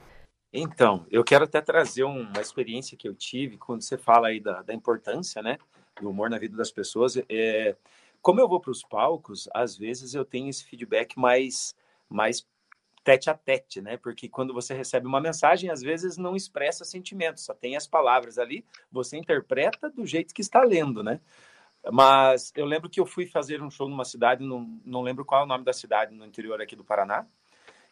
[0.52, 4.62] Então, eu quero até trazer uma experiência que eu tive quando você fala aí da,
[4.62, 5.58] da importância, né,
[5.99, 7.17] do humor na vida das pessoas.
[7.28, 7.76] É,
[8.21, 11.76] como eu vou para os palcos, às vezes eu tenho esse feedback mais,
[12.10, 12.45] mais
[13.03, 13.97] tete a tete, né?
[13.97, 18.37] Porque quando você recebe uma mensagem, às vezes não expressa sentimentos, só tem as palavras
[18.37, 21.19] ali, você interpreta do jeito que está lendo, né?
[21.91, 25.41] Mas eu lembro que eu fui fazer um show numa cidade, não, não lembro qual
[25.41, 27.25] é o nome da cidade, no interior aqui do Paraná.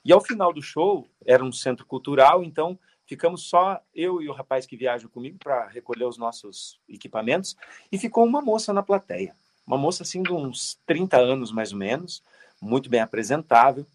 [0.04, 4.34] E ao final do show, era um centro cultural, então ficamos só eu e o
[4.34, 7.58] rapaz que viaja comigo para recolher os nossos equipamentos,
[7.91, 9.36] e ficou uma moça na plateia.
[9.67, 12.24] Uma moça assim de uns 30 anos mais ou menos,
[12.62, 13.86] muito bem apresentável.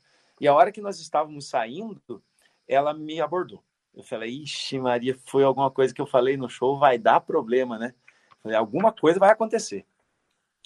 [0.41, 2.23] E a hora que nós estávamos saindo,
[2.69, 3.63] ela me abordou.
[3.95, 7.79] Eu falei, ixi, Maria, foi alguma coisa que eu falei no show, vai dar problema,
[7.79, 7.95] né?
[8.43, 9.87] Falei, alguma coisa vai acontecer.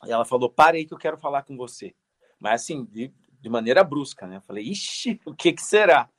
[0.04, 1.94] E ela falou, parei que eu quero falar com você.
[2.40, 4.38] Mas assim, de, de maneira brusca, né?
[4.38, 6.10] Eu falei, ixi, o que, que será?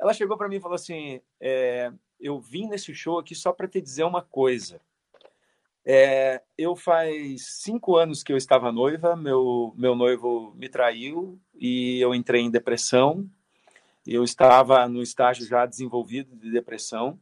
[0.00, 3.66] Ela chegou para mim e falou assim: é, eu vim nesse show aqui só para
[3.66, 4.80] te dizer uma coisa.
[5.90, 11.98] É, eu faz cinco anos que eu estava noiva, meu, meu noivo me traiu e
[11.98, 13.26] eu entrei em depressão.
[14.06, 17.18] Eu estava no estágio já desenvolvido de depressão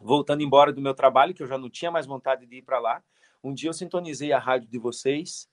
[0.00, 2.78] voltando embora do meu trabalho, que eu já não tinha mais vontade de ir para
[2.78, 3.02] lá.
[3.42, 5.48] Um dia eu sintonizei a rádio de vocês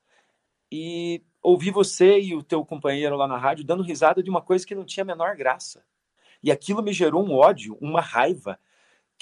[0.72, 4.66] e ouvi você e o teu companheiro lá na rádio dando risada de uma coisa
[4.66, 5.84] que não tinha a menor graça.
[6.42, 8.60] E aquilo me gerou um ódio, uma raiva,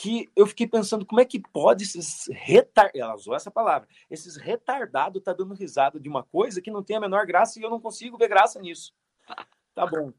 [0.02, 4.36] que eu fiquei pensando como é que pode esses retardados, ela usou essa palavra, esses
[4.36, 7.70] retardados tá dando risada de uma coisa que não tem a menor graça e eu
[7.70, 8.96] não consigo ver graça nisso.
[9.76, 10.12] Tá bom.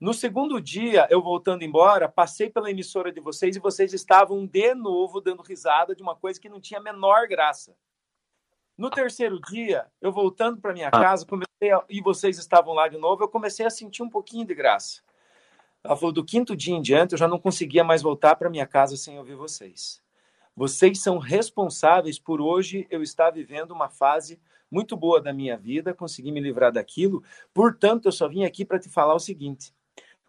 [0.00, 4.74] No segundo dia, eu voltando embora, passei pela emissora de vocês e vocês estavam de
[4.74, 7.76] novo dando risada de uma coisa que não tinha a menor graça.
[8.76, 10.90] No terceiro dia, eu voltando para minha ah.
[10.90, 11.84] casa, comecei a...
[11.88, 15.00] e vocês estavam lá de novo, eu comecei a sentir um pouquinho de graça.
[15.88, 18.66] Ela falou: do quinto dia em diante, eu já não conseguia mais voltar para minha
[18.66, 20.02] casa sem ouvir vocês.
[20.54, 24.38] Vocês são responsáveis por hoje eu estar vivendo uma fase
[24.70, 27.24] muito boa da minha vida, consegui me livrar daquilo.
[27.54, 29.72] Portanto, eu só vim aqui para te falar o seguinte: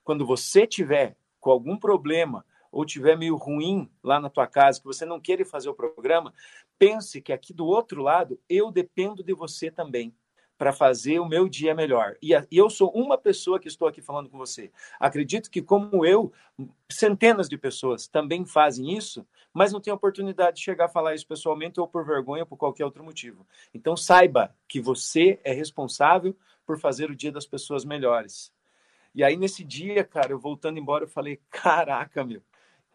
[0.02, 4.86] quando você tiver com algum problema ou tiver meio ruim lá na tua casa, que
[4.86, 6.34] você não queira fazer o programa,
[6.78, 10.16] pense que aqui do outro lado eu dependo de você também
[10.60, 12.18] para fazer o meu dia melhor.
[12.22, 14.70] E, eu sou uma pessoa que estou aqui falando com você.
[15.00, 16.34] Acredito que, como eu,
[16.92, 21.26] centenas de pessoas também fazem isso, mas não têm oportunidade de chegar a falar isso
[21.26, 23.48] pessoalmente ou por vergonha ou por qualquer outro motivo.
[23.74, 28.52] Então, saiba que você é responsável por fazer o dia das pessoas melhores.
[29.16, 32.44] E aí, nesse dia, cara, eu voltando embora, eu falei: caraca, meu.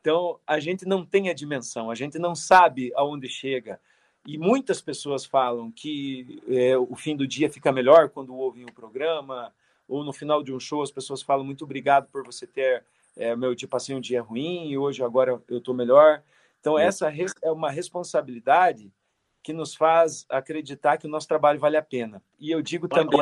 [0.02, 3.80] Então, a gente não tem a dimensão, a gente não sabe aonde chega.
[4.26, 8.72] E muitas pessoas falam que é, o fim do dia fica melhor quando ouvem o
[8.72, 9.52] programa,
[9.86, 12.84] ou no final de um show as pessoas falam muito obrigado por você ter,
[13.16, 16.22] é, meu, tipo passei um dia ruim e hoje agora eu estou melhor.
[16.58, 18.90] Então, essa é uma responsabilidade
[19.42, 22.22] que nos faz acreditar que o nosso trabalho vale a pena.
[22.40, 23.20] E eu digo também.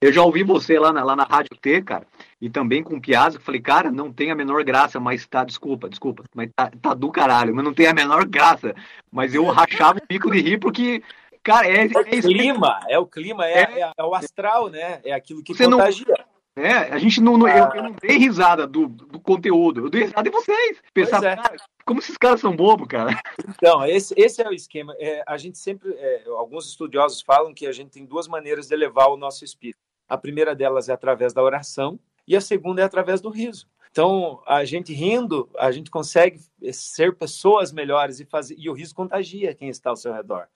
[0.00, 2.06] Eu já ouvi você lá na, lá na Rádio T, cara,
[2.40, 5.88] e também com o Piazza, falei, cara, não tem a menor graça, mas tá, desculpa,
[5.88, 8.76] desculpa, mas tá, tá do caralho, mas não tem a menor graça.
[9.10, 11.02] Mas eu rachava o pico de rir porque,
[11.42, 15.00] cara, é, é, é o clima, é o clima, é, é, é, o astral, né?
[15.04, 16.06] É aquilo que você contagia.
[16.06, 19.90] Não, é, a gente não, não eu, eu, não dei risada do, do conteúdo, eu
[19.90, 20.78] dei risada em vocês.
[20.94, 21.36] Pensava, é.
[21.36, 23.20] cara, como esses caras são bobos, cara.
[23.48, 24.94] Então, esse, esse é o esquema.
[24.98, 28.74] É, a gente sempre, é, alguns estudiosos falam que a gente tem duas maneiras de
[28.74, 29.87] elevar o nosso espírito.
[30.08, 33.68] A primeira delas é através da oração e a segunda é através do riso.
[33.90, 36.40] Então, a gente rindo, a gente consegue
[36.72, 40.46] ser pessoas melhores e fazer e o riso contagia quem está ao seu redor.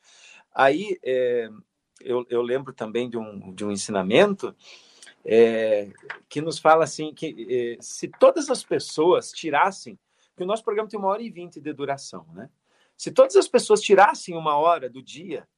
[0.55, 1.51] Aí, é,
[2.01, 4.55] eu, eu, lembro também de um, de um ensinamento
[5.25, 5.91] é,
[6.29, 9.99] que nos fala assim que é, se todas as pessoas tirassem,
[10.37, 12.51] que o nosso programa tem uma hora e vinte de duração, né?
[12.97, 15.49] Se todas as pessoas tirassem uma hora do dia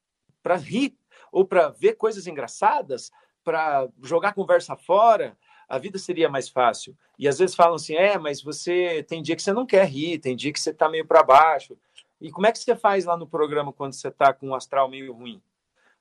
[0.43, 0.97] para rir
[1.31, 3.11] ou para ver coisas engraçadas,
[3.45, 5.37] para jogar conversa fora,
[5.69, 6.97] a vida seria mais fácil.
[7.19, 10.19] E às vezes falam assim: é, mas você tem dia que você não quer rir,
[10.19, 11.77] tem dia que você está meio para baixo.
[12.21, 14.89] E como é que você faz lá no programa quando você está com um astral
[14.89, 15.43] meio ruim?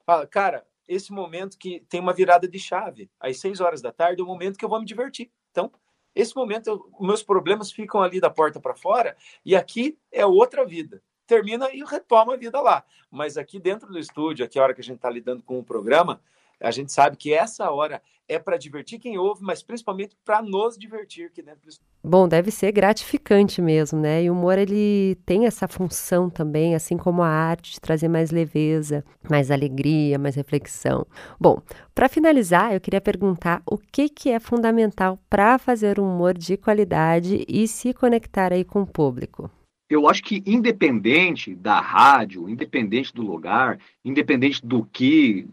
[0.05, 4.21] Fala, cara, esse momento que tem uma virada de chave, às seis horas da tarde,
[4.21, 5.31] é o momento que eu vou me divertir.
[5.51, 5.71] Então,
[6.15, 10.65] esse momento, eu, meus problemas ficam ali da porta para fora, e aqui é outra
[10.65, 11.01] vida.
[11.25, 12.83] termina e retoma a vida lá.
[13.09, 15.63] Mas aqui dentro do estúdio, aqui a hora que a gente está lidando com o
[15.63, 16.21] programa,
[16.63, 20.77] a gente sabe que essa hora é para divertir quem ouve, mas principalmente para nos
[20.77, 21.75] divertir aqui dentro do.
[22.05, 24.23] Bom, deve ser gratificante mesmo, né?
[24.23, 28.31] E o humor ele tem essa função também, assim como a arte, de trazer mais
[28.31, 31.05] leveza, mais alegria, mais reflexão.
[31.39, 31.61] Bom,
[31.93, 36.57] para finalizar, eu queria perguntar o que, que é fundamental para fazer um humor de
[36.57, 39.49] qualidade e se conectar aí com o público
[39.89, 45.47] eu acho que independente da rádio, independente do lugar, independente do que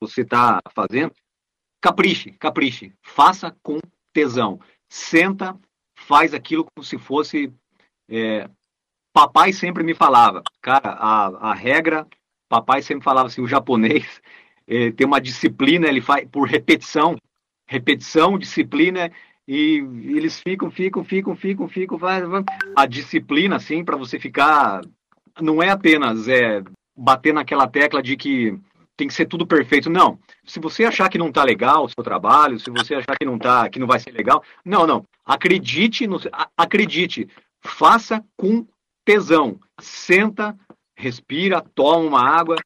[0.00, 1.12] você está fazendo,
[1.80, 3.78] capriche, capriche, faça com
[4.12, 5.58] tesão, senta,
[5.94, 7.52] faz aquilo como se fosse.
[8.08, 8.48] É,
[9.12, 12.06] papai sempre me falava, cara, a, a regra,
[12.48, 14.20] papai sempre falava assim, o japonês
[14.66, 17.16] é, tem uma disciplina, ele faz por repetição,
[17.66, 19.10] repetição, disciplina
[19.48, 19.76] e
[20.16, 21.96] eles ficam, ficam, ficam, ficam, ficam.
[21.96, 22.42] Vai, vai.
[22.76, 24.80] A disciplina, assim, para você ficar.
[25.40, 26.62] Não é apenas é,
[26.96, 28.58] bater naquela tecla de que
[28.96, 29.90] tem que ser tudo perfeito.
[29.90, 30.18] Não.
[30.44, 33.38] Se você achar que não tá legal o seu trabalho, se você achar que não
[33.38, 35.04] tá, que não vai ser legal, não, não.
[35.24, 36.18] Acredite no,
[36.56, 37.28] acredite.
[37.60, 38.66] Faça com
[39.04, 39.60] tesão.
[39.78, 40.56] Senta,
[40.96, 42.56] respira, toma uma água,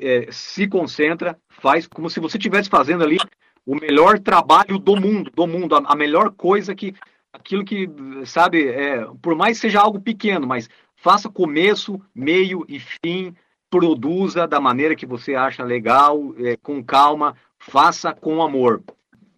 [0.00, 3.18] é, se concentra, faz como se você estivesse fazendo ali
[3.66, 6.94] o melhor trabalho do mundo, do mundo, a, a melhor coisa que
[7.32, 7.88] aquilo que,
[8.24, 13.34] sabe, é, por mais seja algo pequeno, mas faça começo, meio e fim,
[13.70, 18.82] produza da maneira que você acha legal, é, com calma, faça com amor.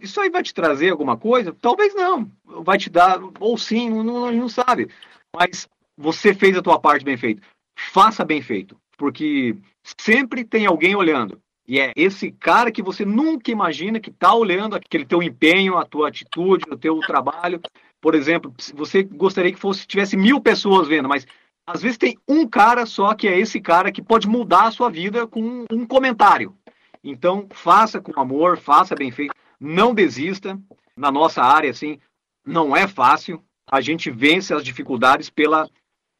[0.00, 1.54] Isso aí vai te trazer alguma coisa?
[1.60, 2.28] Talvez não.
[2.44, 4.88] Vai te dar, ou sim, não, não, não sabe.
[5.34, 7.42] Mas você fez a tua parte bem feita.
[7.76, 11.40] Faça bem feito, porque sempre tem alguém olhando.
[11.66, 15.84] E é esse cara que você nunca imagina que está olhando aquele teu empenho, a
[15.84, 17.60] tua atitude, o teu trabalho.
[18.00, 21.24] Por exemplo, você gostaria que fosse tivesse mil pessoas vendo, mas
[21.66, 24.90] às vezes tem um cara só que é esse cara que pode mudar a sua
[24.90, 26.56] vida com um comentário.
[27.02, 30.58] Então, faça com amor, faça bem feito, não desista.
[30.96, 31.98] Na nossa área, assim,
[32.44, 33.42] não é fácil.
[33.70, 35.68] A gente vence as dificuldades pela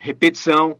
[0.00, 0.78] repetição,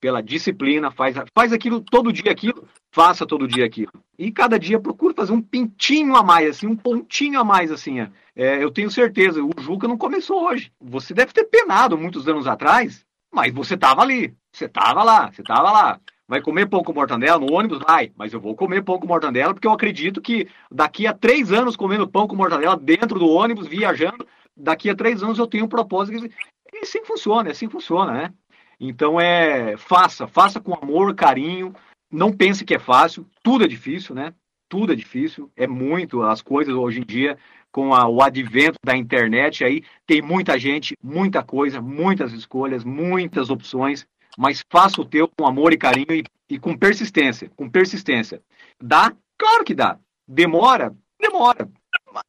[0.00, 3.92] pela disciplina, faz, faz aquilo todo dia aquilo, faça todo dia aquilo.
[4.18, 8.00] E cada dia procura fazer um pintinho a mais, assim, um pontinho a mais, assim.
[8.00, 8.10] É.
[8.34, 10.72] é, eu tenho certeza, o Juca não começou hoje.
[10.80, 13.03] Você deve ter penado muitos anos atrás,
[13.34, 16.00] mas você estava ali, você estava lá, você estava lá.
[16.26, 17.80] Vai comer pão com mortandela no ônibus?
[17.80, 21.52] Vai, mas eu vou comer pão com mortandela porque eu acredito que daqui a três
[21.52, 24.26] anos comendo pão com mortandela dentro do ônibus, viajando,
[24.56, 26.26] daqui a três anos eu tenho um propósito.
[26.72, 28.32] E assim funciona, assim funciona, né?
[28.80, 31.74] Então é faça, faça com amor, carinho.
[32.10, 34.32] Não pense que é fácil, tudo é difícil, né?
[34.68, 37.36] Tudo é difícil, é muito as coisas hoje em dia
[37.74, 43.50] com a, o advento da internet aí tem muita gente, muita coisa, muitas escolhas, muitas
[43.50, 44.06] opções,
[44.38, 48.40] mas faça o teu com amor e carinho e, e com persistência, com persistência.
[48.80, 49.12] Dá?
[49.36, 49.98] Claro que dá.
[50.26, 50.94] Demora?
[51.20, 51.68] Demora.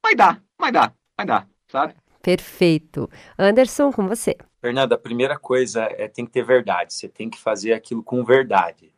[0.01, 1.93] Vai dar, vai dar, vai dar, sabe?
[2.23, 3.07] Perfeito.
[3.37, 4.35] Anderson, com você.
[4.59, 6.91] Fernanda, a primeira coisa é tem que ter verdade.
[6.91, 8.91] Você tem que fazer aquilo com verdade.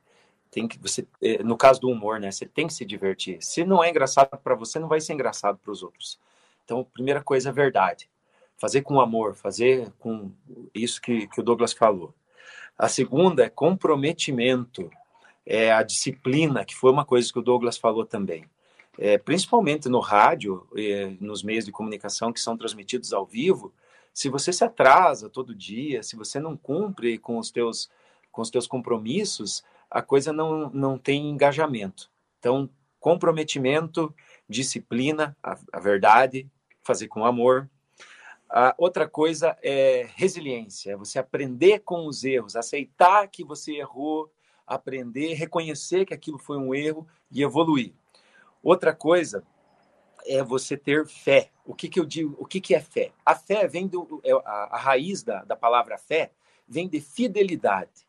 [0.49, 2.31] Tem que você, é, no caso do humor, né?
[2.31, 3.37] Você tem que se divertir.
[3.41, 6.17] Se não é engraçado para você, não vai ser engraçado para os outros.
[6.67, 8.09] Então, primeira coisa é verdade.
[8.57, 10.29] Fazer com amor, fazer com
[10.75, 12.13] isso que, que o Douglas falou.
[12.77, 14.91] A segunda é comprometimento,
[15.45, 18.45] é a disciplina, que foi uma coisa que o Douglas falou também
[18.97, 23.71] é, principalmente no rádio, é, nos meios de comunicação que são transmitidos ao vivo,
[24.11, 27.89] se você se atrasa todo dia, se você não cumpre com os teus,
[28.31, 32.09] com os teus compromissos, a coisa não, não tem engajamento.
[32.39, 32.67] Então,
[32.99, 34.13] comprometimento,
[34.49, 36.49] disciplina, a, a verdade,
[36.87, 37.69] fazer com amor.
[38.49, 44.31] A outra coisa é resiliência, é você aprender com os erros, aceitar que você errou,
[44.65, 47.93] aprender, reconhecer que aquilo foi um erro e evoluir.
[48.63, 49.43] Outra coisa
[50.25, 51.51] é você ter fé.
[51.65, 52.35] O que, que eu digo?
[52.39, 53.11] O que, que é fé?
[53.25, 54.21] A fé vem do.
[54.23, 56.31] É, a, a raiz da, da palavra fé
[56.65, 58.07] vem de fidelidade.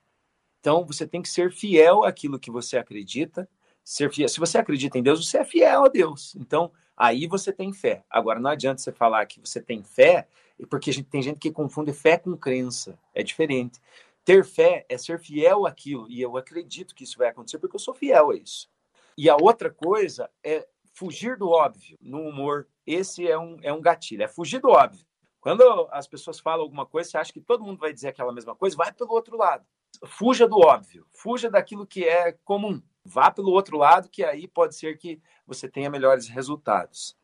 [0.61, 3.49] Então você tem que ser fiel àquilo que você acredita.
[3.85, 4.29] Ser fiel.
[4.29, 6.37] Se você acredita em Deus, você é fiel a Deus.
[6.37, 8.05] Então aí você tem fé.
[8.11, 10.27] Agora não adianta você falar que você tem fé,
[10.69, 12.99] porque gente, tem gente que confunde fé com crença.
[13.15, 13.81] É diferente.
[14.25, 16.11] Ter fé é ser fiel àquilo.
[16.11, 18.69] E eu acredito que isso vai acontecer porque eu sou fiel a isso.
[19.17, 22.67] E a outra coisa é fugir do óbvio no humor.
[22.87, 25.07] Esse é um, é um gatilho, é fugir do óbvio.
[25.41, 28.55] Quando as pessoas falam alguma coisa, você acha que todo mundo vai dizer aquela mesma
[28.55, 29.65] coisa, vai pelo outro lado.
[30.05, 32.83] Fuja do óbvio, fuja daquilo que é comum.
[33.05, 37.17] Vá pelo outro lado, que aí pode ser que você tenha melhores resultados.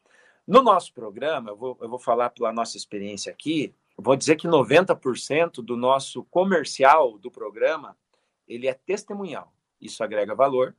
[0.47, 4.49] No nosso programa, eu vou, eu vou falar pela nossa experiência aqui, vou dizer que
[4.49, 7.97] 90% do nosso comercial do programa
[8.47, 9.53] ele é testemunhal.
[9.81, 10.75] Isso agrega valor.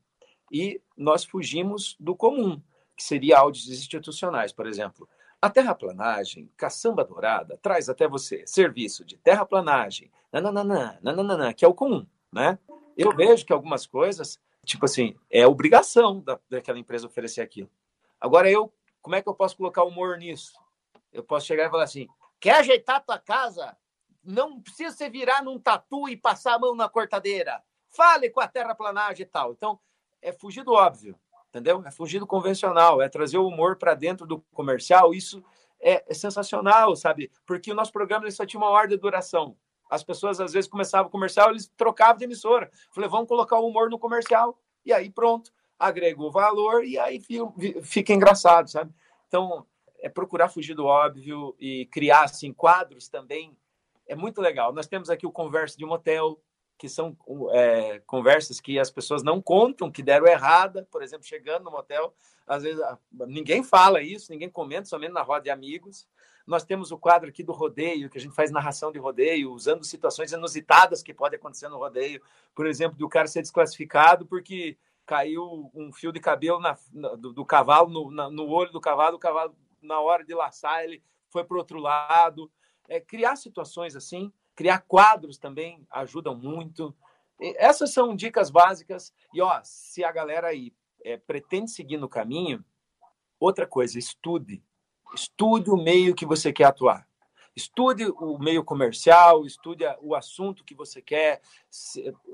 [0.52, 2.62] E nós fugimos do comum,
[2.96, 5.10] que seria áudios institucionais, por exemplo.
[5.42, 11.74] A terraplanagem, caçamba dourada, traz até você serviço de terraplanagem, nananana, nananana, que é o
[11.74, 12.58] comum, né?
[12.98, 17.70] Eu vejo que algumas coisas, tipo assim, é obrigação da, daquela empresa oferecer aquilo.
[18.20, 20.54] Agora eu, como é que eu posso colocar humor nisso?
[21.14, 22.08] Eu posso chegar e falar assim:
[22.40, 23.78] quer ajeitar tua casa?
[24.24, 27.64] Não precisa você virar num tatu e passar a mão na cortadeira.
[27.90, 29.54] Fale com a terraplanagem e tal.
[29.54, 29.80] Então,
[30.22, 31.16] é fugir do óbvio,
[31.50, 31.84] entendeu?
[31.86, 35.14] É fugir do convencional, é trazer o humor para dentro do comercial.
[35.14, 35.44] Isso
[35.80, 37.32] é, é, sensacional, sabe?
[37.46, 39.56] Porque o nosso programa só tinha uma hora de duração.
[39.90, 42.70] As pessoas, às vezes, começavam o comercial, eles trocavam de emissora.
[42.92, 44.58] Falei, vamos colocar o humor no comercial.
[44.86, 47.22] E aí, pronto, agregou valor e aí
[47.84, 48.94] fica engraçado, sabe?
[49.28, 49.66] Então,
[50.00, 53.58] é procurar fugir do óbvio e criar, assim, quadros também.
[54.08, 54.72] É muito legal.
[54.74, 56.40] Nós temos aqui o Conversa de Motel,
[56.78, 57.18] que são
[57.52, 62.14] é, conversas que as pessoas não contam, que deram errada, por exemplo, chegando no motel,
[62.46, 62.84] às vezes
[63.28, 66.08] ninguém fala isso, ninguém comenta, somente na roda de amigos.
[66.46, 69.84] Nós temos o quadro aqui do rodeio, que a gente faz narração de rodeio, usando
[69.84, 72.22] situações inusitadas que podem acontecer no rodeio.
[72.54, 76.78] Por exemplo, do cara ser desclassificado porque caiu um fio de cabelo na,
[77.18, 80.84] do, do, cavalo no, na, no olho do cavalo, o cavalo, na hora de laçar,
[80.84, 82.52] ele foi para outro lado.
[82.88, 86.96] É, criar situações assim Criar quadros também ajudam muito.
[87.40, 89.14] Essas são dicas básicas.
[89.34, 90.74] E ó, se a galera aí
[91.04, 92.64] é, pretende seguir no caminho,
[93.38, 94.64] outra coisa, estude.
[95.14, 97.08] Estude o meio que você quer atuar.
[97.56, 101.42] Estude o meio comercial, estude o assunto que você quer,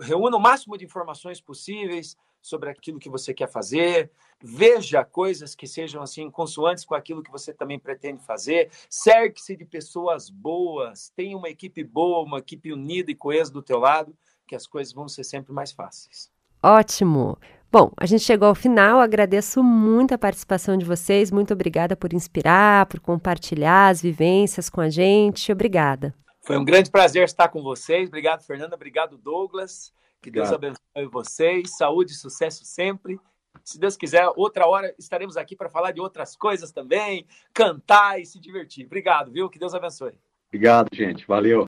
[0.02, 4.12] reúna o máximo de informações possíveis, sobre aquilo que você quer fazer,
[4.42, 9.66] veja coisas que sejam assim consoantes com aquilo que você também pretende fazer, cerque-se de
[9.66, 14.18] pessoas boas, tenha uma equipe boa, uma equipe unida e coesa do teu lado,
[14.48, 16.32] que as coisas vão ser sempre mais fáceis.
[16.64, 17.38] Ótimo.
[17.72, 19.00] Bom, a gente chegou ao final.
[19.00, 21.32] Agradeço muito a participação de vocês.
[21.32, 25.52] Muito obrigada por inspirar, por compartilhar as vivências com a gente.
[25.54, 26.14] Obrigada.
[26.42, 28.10] Foi um grande prazer estar com vocês.
[28.10, 28.76] Obrigado, Fernanda.
[28.76, 29.94] Obrigado, Douglas.
[30.22, 33.18] Que Deus abençoe vocês, saúde e sucesso sempre.
[33.64, 38.26] Se Deus quiser, outra hora estaremos aqui para falar de outras coisas também, cantar e
[38.26, 38.86] se divertir.
[38.86, 39.50] Obrigado, viu?
[39.50, 40.14] Que Deus abençoe.
[40.50, 41.26] Obrigado, gente.
[41.26, 41.66] Valeu.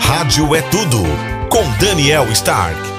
[0.00, 0.98] Rádio é tudo
[1.50, 2.95] com Daniel Stark.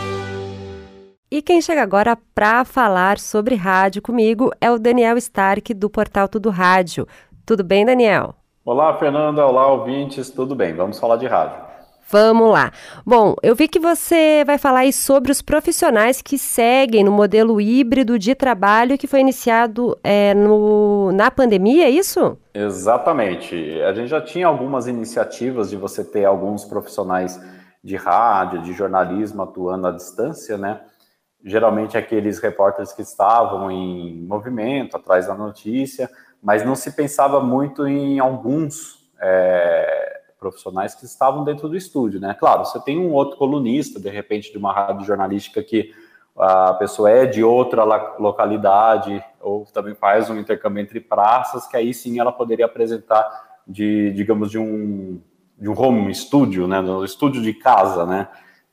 [1.29, 6.25] E quem chega agora para falar sobre rádio comigo é o Daniel Stark do portal
[6.29, 7.05] Tudo Rádio.
[7.45, 8.33] Tudo bem, Daniel?
[8.63, 9.45] Olá, Fernanda.
[9.45, 10.29] Olá, ouvintes.
[10.29, 10.73] Tudo bem?
[10.73, 11.61] Vamos falar de rádio.
[12.09, 12.71] Vamos lá.
[13.05, 17.59] Bom, eu vi que você vai falar aí sobre os profissionais que seguem no modelo
[17.59, 22.37] híbrido de trabalho que foi iniciado é, no, na pandemia, é isso?
[22.53, 23.81] Exatamente.
[23.81, 27.37] A gente já tinha algumas iniciativas de você ter alguns profissionais
[27.83, 30.79] de rádio, de jornalismo atuando à distância, né?
[31.47, 36.09] Geralmente aqueles repórteres que estavam em movimento, atrás da notícia,
[36.43, 39.07] mas não se pensava muito em alguns.
[39.19, 42.35] É, profissionais que estavam dentro do estúdio, né?
[42.39, 45.91] Claro, você tem um outro colunista, de repente, de uma rádio jornalística que
[46.37, 47.83] a pessoa é de outra
[48.19, 53.25] localidade ou também faz um intercâmbio entre praças, que aí sim ela poderia apresentar
[53.67, 55.19] de, digamos, de um,
[55.57, 56.79] de um home studio, né?
[56.79, 58.27] No estúdio de casa, né?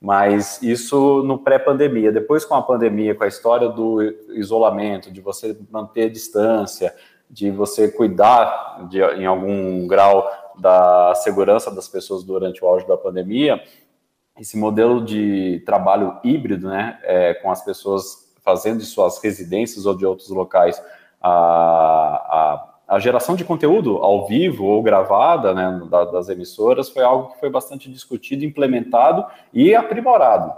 [0.05, 2.13] Mas isso no pré-pandemia.
[2.13, 4.03] Depois, com a pandemia, com a história do
[4.35, 6.95] isolamento, de você manter a distância,
[7.31, 12.99] de você cuidar de, em algum grau da segurança das pessoas durante o auge da
[12.99, 13.59] pandemia,
[14.39, 19.97] esse modelo de trabalho híbrido, né, é, com as pessoas fazendo de suas residências ou
[19.97, 20.83] de outros locais
[21.19, 27.03] a, a, a geração de conteúdo ao vivo ou gravada né, da, das emissoras foi
[27.03, 30.53] algo que foi bastante discutido, implementado e aprimorado.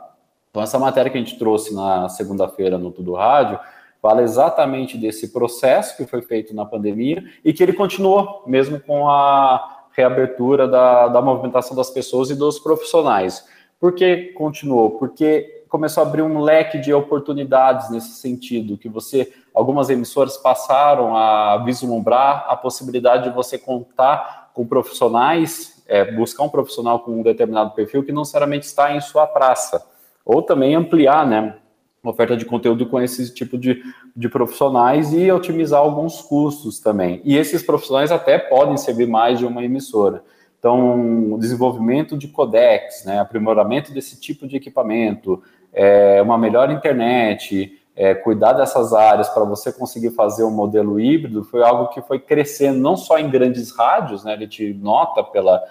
[0.50, 3.60] Então, essa matéria que a gente trouxe na segunda-feira no Tudo Rádio
[4.02, 9.08] fala exatamente desse processo que foi feito na pandemia e que ele continuou, mesmo com
[9.08, 13.46] a reabertura da, da movimentação das pessoas e dos profissionais.
[13.80, 14.98] Por que continuou?
[14.98, 21.14] Porque começou a abrir um leque de oportunidades nesse sentido, que você, algumas emissoras passaram
[21.14, 27.22] a vislumbrar a possibilidade de você contar com profissionais, é, buscar um profissional com um
[27.22, 29.86] determinado perfil que não necessariamente está em sua praça,
[30.24, 31.56] ou também ampliar, né,
[32.02, 33.82] oferta de conteúdo com esse tipo de,
[34.16, 37.20] de profissionais e otimizar alguns custos também.
[37.22, 40.24] E esses profissionais até podem servir mais de uma emissora.
[40.58, 45.42] Então, desenvolvimento de codecs, né, aprimoramento desse tipo de equipamento,
[45.76, 51.44] é, uma melhor internet, é, cuidar dessas áreas para você conseguir fazer um modelo híbrido
[51.44, 55.62] foi algo que foi crescendo não só em grandes rádios, né, a gente nota pela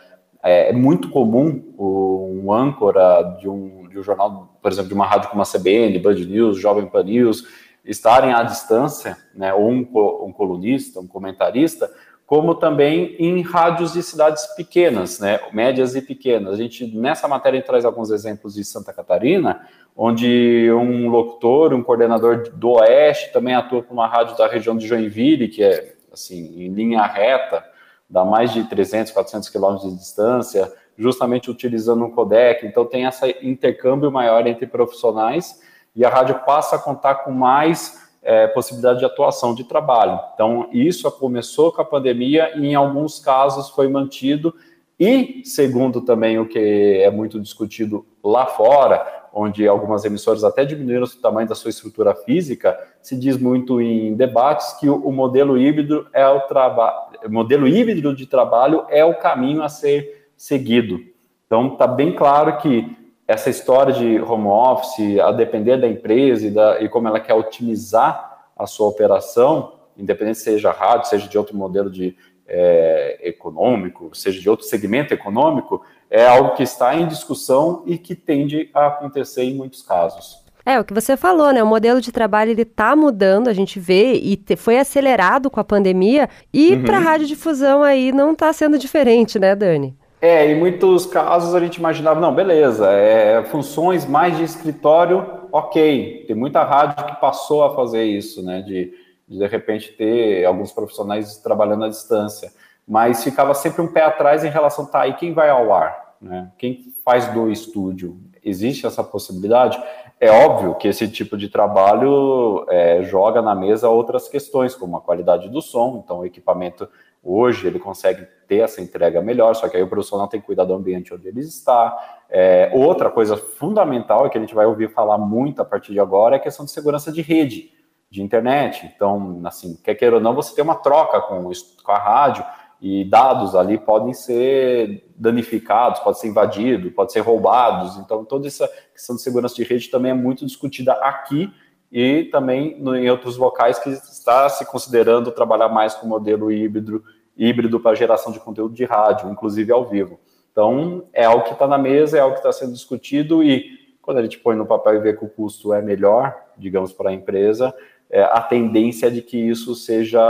[0.44, 5.08] é, é muito comum um âncora de um de um jornal, por exemplo, de uma
[5.08, 7.48] rádio como a CBN, Band News, Jovem Pan News,
[7.86, 9.88] estarem à distância, né, ou um,
[10.26, 11.90] um colunista, um comentarista,
[12.26, 16.54] como também em rádios de cidades pequenas, né, médias e pequenas.
[16.54, 22.50] A gente, nessa matéria, traz alguns exemplos de Santa Catarina, onde um locutor, um coordenador
[22.52, 26.70] do Oeste, também atua com uma rádio da região de Joinville, que é, assim, em
[26.70, 27.64] linha reta,
[28.10, 32.66] dá mais de 300, 400 quilômetros de distância, justamente utilizando um codec.
[32.66, 35.62] Então, tem esse intercâmbio maior entre profissionais
[35.96, 40.20] e a rádio passa a contar com mais é, possibilidade de atuação de trabalho.
[40.34, 44.54] Então, isso começou com a pandemia e, em alguns casos, foi mantido.
[45.00, 51.04] E, segundo também o que é muito discutido lá fora, onde algumas emissoras até diminuíram
[51.04, 56.08] o tamanho da sua estrutura física, se diz muito em debates que o, modelo híbrido
[56.12, 61.00] é o trabalho, modelo híbrido de trabalho é o caminho a ser seguido.
[61.46, 66.52] Então, está bem claro que essa história de home office, a depender da empresa e,
[66.52, 71.56] da, e como ela quer otimizar a sua operação, independente seja rádio, seja de outro
[71.56, 72.16] modelo de
[72.48, 78.16] é, econômico, seja de outro segmento econômico, é algo que está em discussão e que
[78.16, 80.46] tende a acontecer em muitos casos.
[80.64, 81.62] É, o que você falou, né?
[81.62, 85.60] O modelo de trabalho ele está mudando, a gente vê, e te, foi acelerado com
[85.60, 86.84] a pandemia, e uhum.
[86.84, 89.96] para a radiodifusão aí não está sendo diferente, né, Dani?
[90.26, 96.26] É, em muitos casos a gente imaginava, não, beleza, é, funções mais de escritório, ok.
[96.26, 98.64] Tem muita rádio que passou a fazer isso, né?
[98.64, 98.92] De,
[99.28, 102.52] de, de repente ter alguns profissionais trabalhando à distância.
[102.88, 106.16] Mas ficava sempre um pé atrás em relação, tá, e quem vai ao ar?
[106.20, 106.52] Né?
[106.58, 108.20] Quem faz do estúdio?
[108.44, 109.80] Existe essa possibilidade?
[110.20, 115.02] É óbvio que esse tipo de trabalho é, joga na mesa outras questões, como a
[115.02, 116.90] qualidade do som, então o equipamento
[117.28, 120.64] Hoje ele consegue ter essa entrega melhor, só que aí o profissional tem que cuidar
[120.64, 121.98] do ambiente onde ele está.
[122.30, 126.36] É, outra coisa fundamental que a gente vai ouvir falar muito a partir de agora
[126.36, 127.72] é a questão de segurança de rede,
[128.12, 128.92] de internet.
[128.96, 131.50] Então, assim, quer queira ou não, você tem uma troca com,
[131.84, 132.46] com a rádio
[132.80, 137.98] e dados ali podem ser danificados, pode ser invadido, pode ser roubados.
[137.98, 141.52] Então, toda essa questão de segurança de rede também é muito discutida aqui
[141.92, 147.04] e também em outros locais que está se considerando trabalhar mais com modelo híbrido,
[147.38, 150.20] híbrido para geração de conteúdo de rádio, inclusive ao vivo.
[150.52, 154.20] Então, é algo que está na mesa, é algo que está sendo discutido e quando
[154.20, 157.14] a gente põe no papel e vê que o custo é melhor, digamos, para a
[157.14, 157.74] empresa,
[158.10, 160.22] é, a tendência é de que isso seja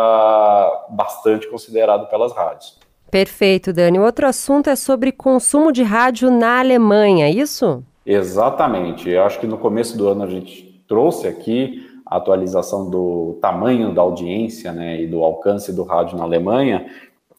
[0.89, 2.79] bastante considerado pelas rádios.
[3.11, 3.99] Perfeito, Dani.
[3.99, 7.83] Outro assunto é sobre consumo de rádio na Alemanha, é isso?
[8.05, 9.09] Exatamente.
[9.09, 13.93] Eu acho que no começo do ano a gente trouxe aqui a atualização do tamanho
[13.93, 16.85] da audiência né, e do alcance do rádio na Alemanha,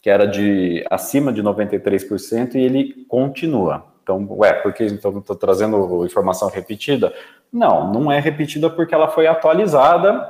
[0.01, 3.85] que era de acima de 93%, e ele continua.
[4.03, 7.13] Então, ué, por que então estou trazendo informação repetida?
[7.51, 10.29] Não, não é repetida porque ela foi atualizada,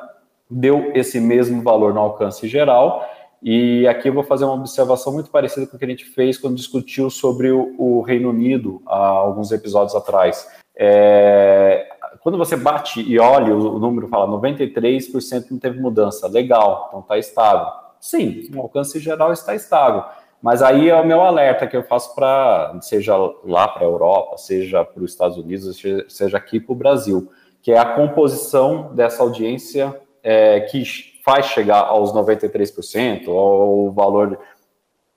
[0.50, 3.08] deu esse mesmo valor no alcance geral,
[3.42, 6.38] e aqui eu vou fazer uma observação muito parecida com o que a gente fez
[6.38, 10.48] quando discutiu sobre o, o Reino Unido há alguns episódios atrás.
[10.76, 11.88] É,
[12.28, 17.18] quando você bate e olha o, número, fala 93% não teve mudança, legal, então está
[17.18, 17.68] estável.
[18.02, 20.04] Sim, o alcance geral está estável.
[20.42, 23.16] Mas aí é o meu alerta que eu faço para, seja
[23.46, 27.72] lá para a Europa, seja para os Estados Unidos, seja aqui para o Brasil, que
[27.72, 30.84] é a composição dessa audiência é, que
[31.24, 34.38] faz chegar aos 93%, ou o valor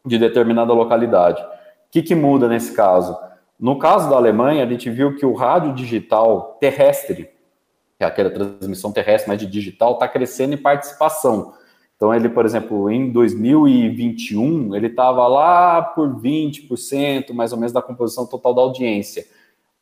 [0.06, 1.42] de determinada localidade.
[1.42, 3.18] O que, que muda nesse caso?
[3.60, 7.28] No caso da Alemanha, a gente viu que o rádio digital terrestre,
[7.98, 11.52] que é aquela transmissão terrestre, mas de digital, está crescendo em participação.
[11.94, 17.82] Então, ele, por exemplo, em 2021, ele estava lá por 20%, mais ou menos, da
[17.82, 19.26] composição total da audiência.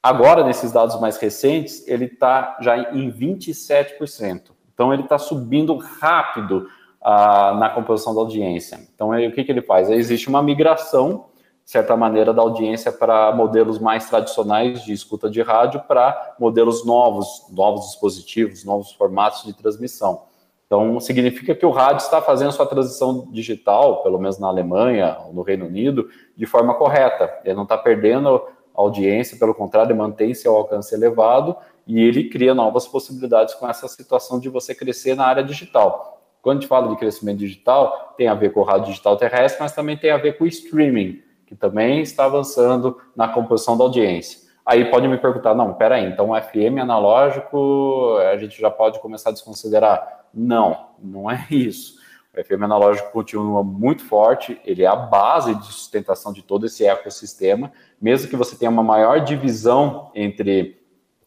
[0.03, 4.51] Agora, nesses dados mais recentes, ele está já em 27%.
[4.75, 6.67] Então, ele está subindo rápido
[7.01, 8.81] ah, na composição da audiência.
[8.93, 9.89] Então, o que, que ele faz?
[9.89, 11.27] Aí existe uma migração
[11.69, 17.45] certa maneira, da audiência para modelos mais tradicionais de escuta de rádio para modelos novos,
[17.51, 20.23] novos dispositivos, novos formatos de transmissão.
[20.67, 25.35] Então, significa que o rádio está fazendo sua transição digital, pelo menos na Alemanha ou
[25.35, 27.39] no Reino Unido, de forma correta.
[27.45, 28.43] Ele não está perdendo
[28.75, 31.55] audiência, pelo contrário, mantém seu alcance elevado
[31.87, 36.19] e ele cria novas possibilidades com essa situação de você crescer na área digital.
[36.41, 39.61] Quando a gente fala de crescimento digital, tem a ver com o rádio digital terrestre,
[39.61, 43.85] mas também tem a ver com o streaming que também está avançando na composição da
[43.85, 44.47] audiência.
[44.65, 49.33] Aí pode me perguntar, não, peraí, então FM analógico a gente já pode começar a
[49.33, 50.27] desconsiderar.
[50.33, 51.97] Não, não é isso.
[52.37, 56.87] O FM analógico continua muito forte, ele é a base de sustentação de todo esse
[56.87, 60.79] ecossistema, mesmo que você tenha uma maior divisão entre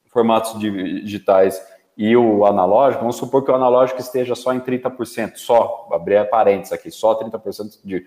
[0.05, 1.59] formatos digitais
[1.97, 6.71] e o analógico, vamos supor que o analógico esteja só em 30%, só, abrir parênteses
[6.71, 8.05] aqui, só 30% de,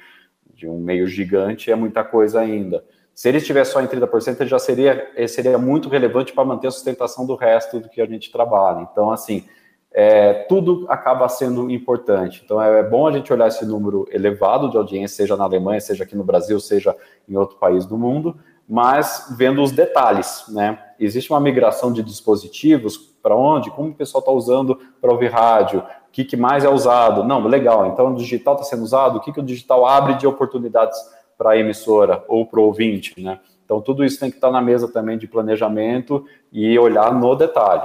[0.54, 2.84] de um meio gigante é muita coisa ainda.
[3.14, 6.66] Se ele estiver só em 30%, ele já seria, ele seria muito relevante para manter
[6.66, 8.88] a sustentação do resto do que a gente trabalha.
[8.90, 9.44] Então, assim,
[9.92, 12.42] é, tudo acaba sendo importante.
[12.44, 15.80] Então, é, é bom a gente olhar esse número elevado de audiência, seja na Alemanha,
[15.80, 16.96] seja aqui no Brasil, seja
[17.28, 18.36] em outro país do mundo,
[18.68, 20.78] mas vendo os detalhes, né?
[20.98, 23.70] Existe uma migração de dispositivos para onde?
[23.70, 25.82] Como o pessoal está usando para ouvir rádio?
[26.14, 27.24] Que, que, mais é usado?
[27.24, 27.88] Não, legal.
[27.88, 29.16] Então, o digital está sendo usado.
[29.16, 30.96] O que, que o digital abre de oportunidades
[31.36, 33.40] para a emissora ou para o ouvinte, né?
[33.64, 37.82] Então, tudo isso tem que estar na mesa também de planejamento e olhar no detalhe.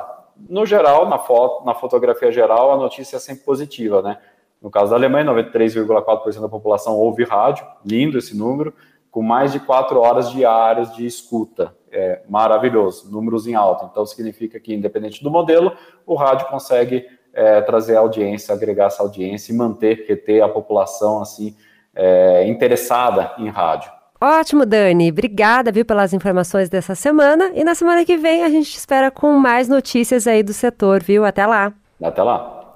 [0.48, 4.20] No geral, na foto, na fotografia geral, a notícia é sempre positiva, né?
[4.62, 8.72] No caso da Alemanha, 93,4% da população ouve rádio, lindo esse número,
[9.10, 11.76] com mais de quatro horas diárias de escuta.
[11.92, 13.90] É maravilhoso, números em alta.
[13.90, 15.72] Então, significa que, independente do modelo,
[16.06, 21.56] o rádio consegue é, trazer audiência, agregar essa audiência e manter, reter a população assim
[21.96, 23.90] é, interessada em rádio.
[24.20, 25.10] Ótimo, Dani.
[25.10, 27.52] Obrigada, viu, pelas informações dessa semana.
[27.56, 31.24] E na semana que vem a gente espera com mais notícias aí do setor, viu?
[31.24, 31.72] Até lá.
[32.04, 32.76] Até lá.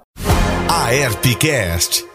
[0.70, 2.13] A Airpcast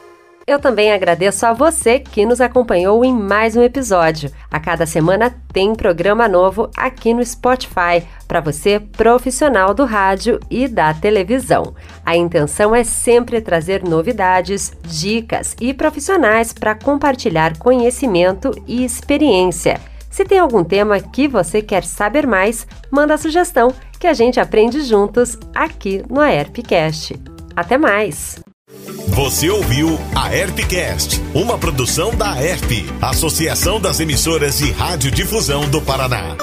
[0.49, 4.33] eu também agradeço a você que nos acompanhou em mais um episódio.
[4.51, 10.67] A cada semana tem programa novo aqui no Spotify para você, profissional do rádio e
[10.67, 11.75] da televisão.
[12.03, 19.79] A intenção é sempre trazer novidades, dicas e profissionais para compartilhar conhecimento e experiência.
[20.11, 23.71] Se tem algum tema que você quer saber mais, manda a sugestão
[24.01, 27.21] que a gente aprende juntos aqui no AERPcast.
[27.55, 28.48] Até mais!
[29.09, 32.71] Você ouviu a Herpcast, uma produção da Herp,
[33.01, 36.37] Associação das Emissoras de Radiodifusão do Paraná.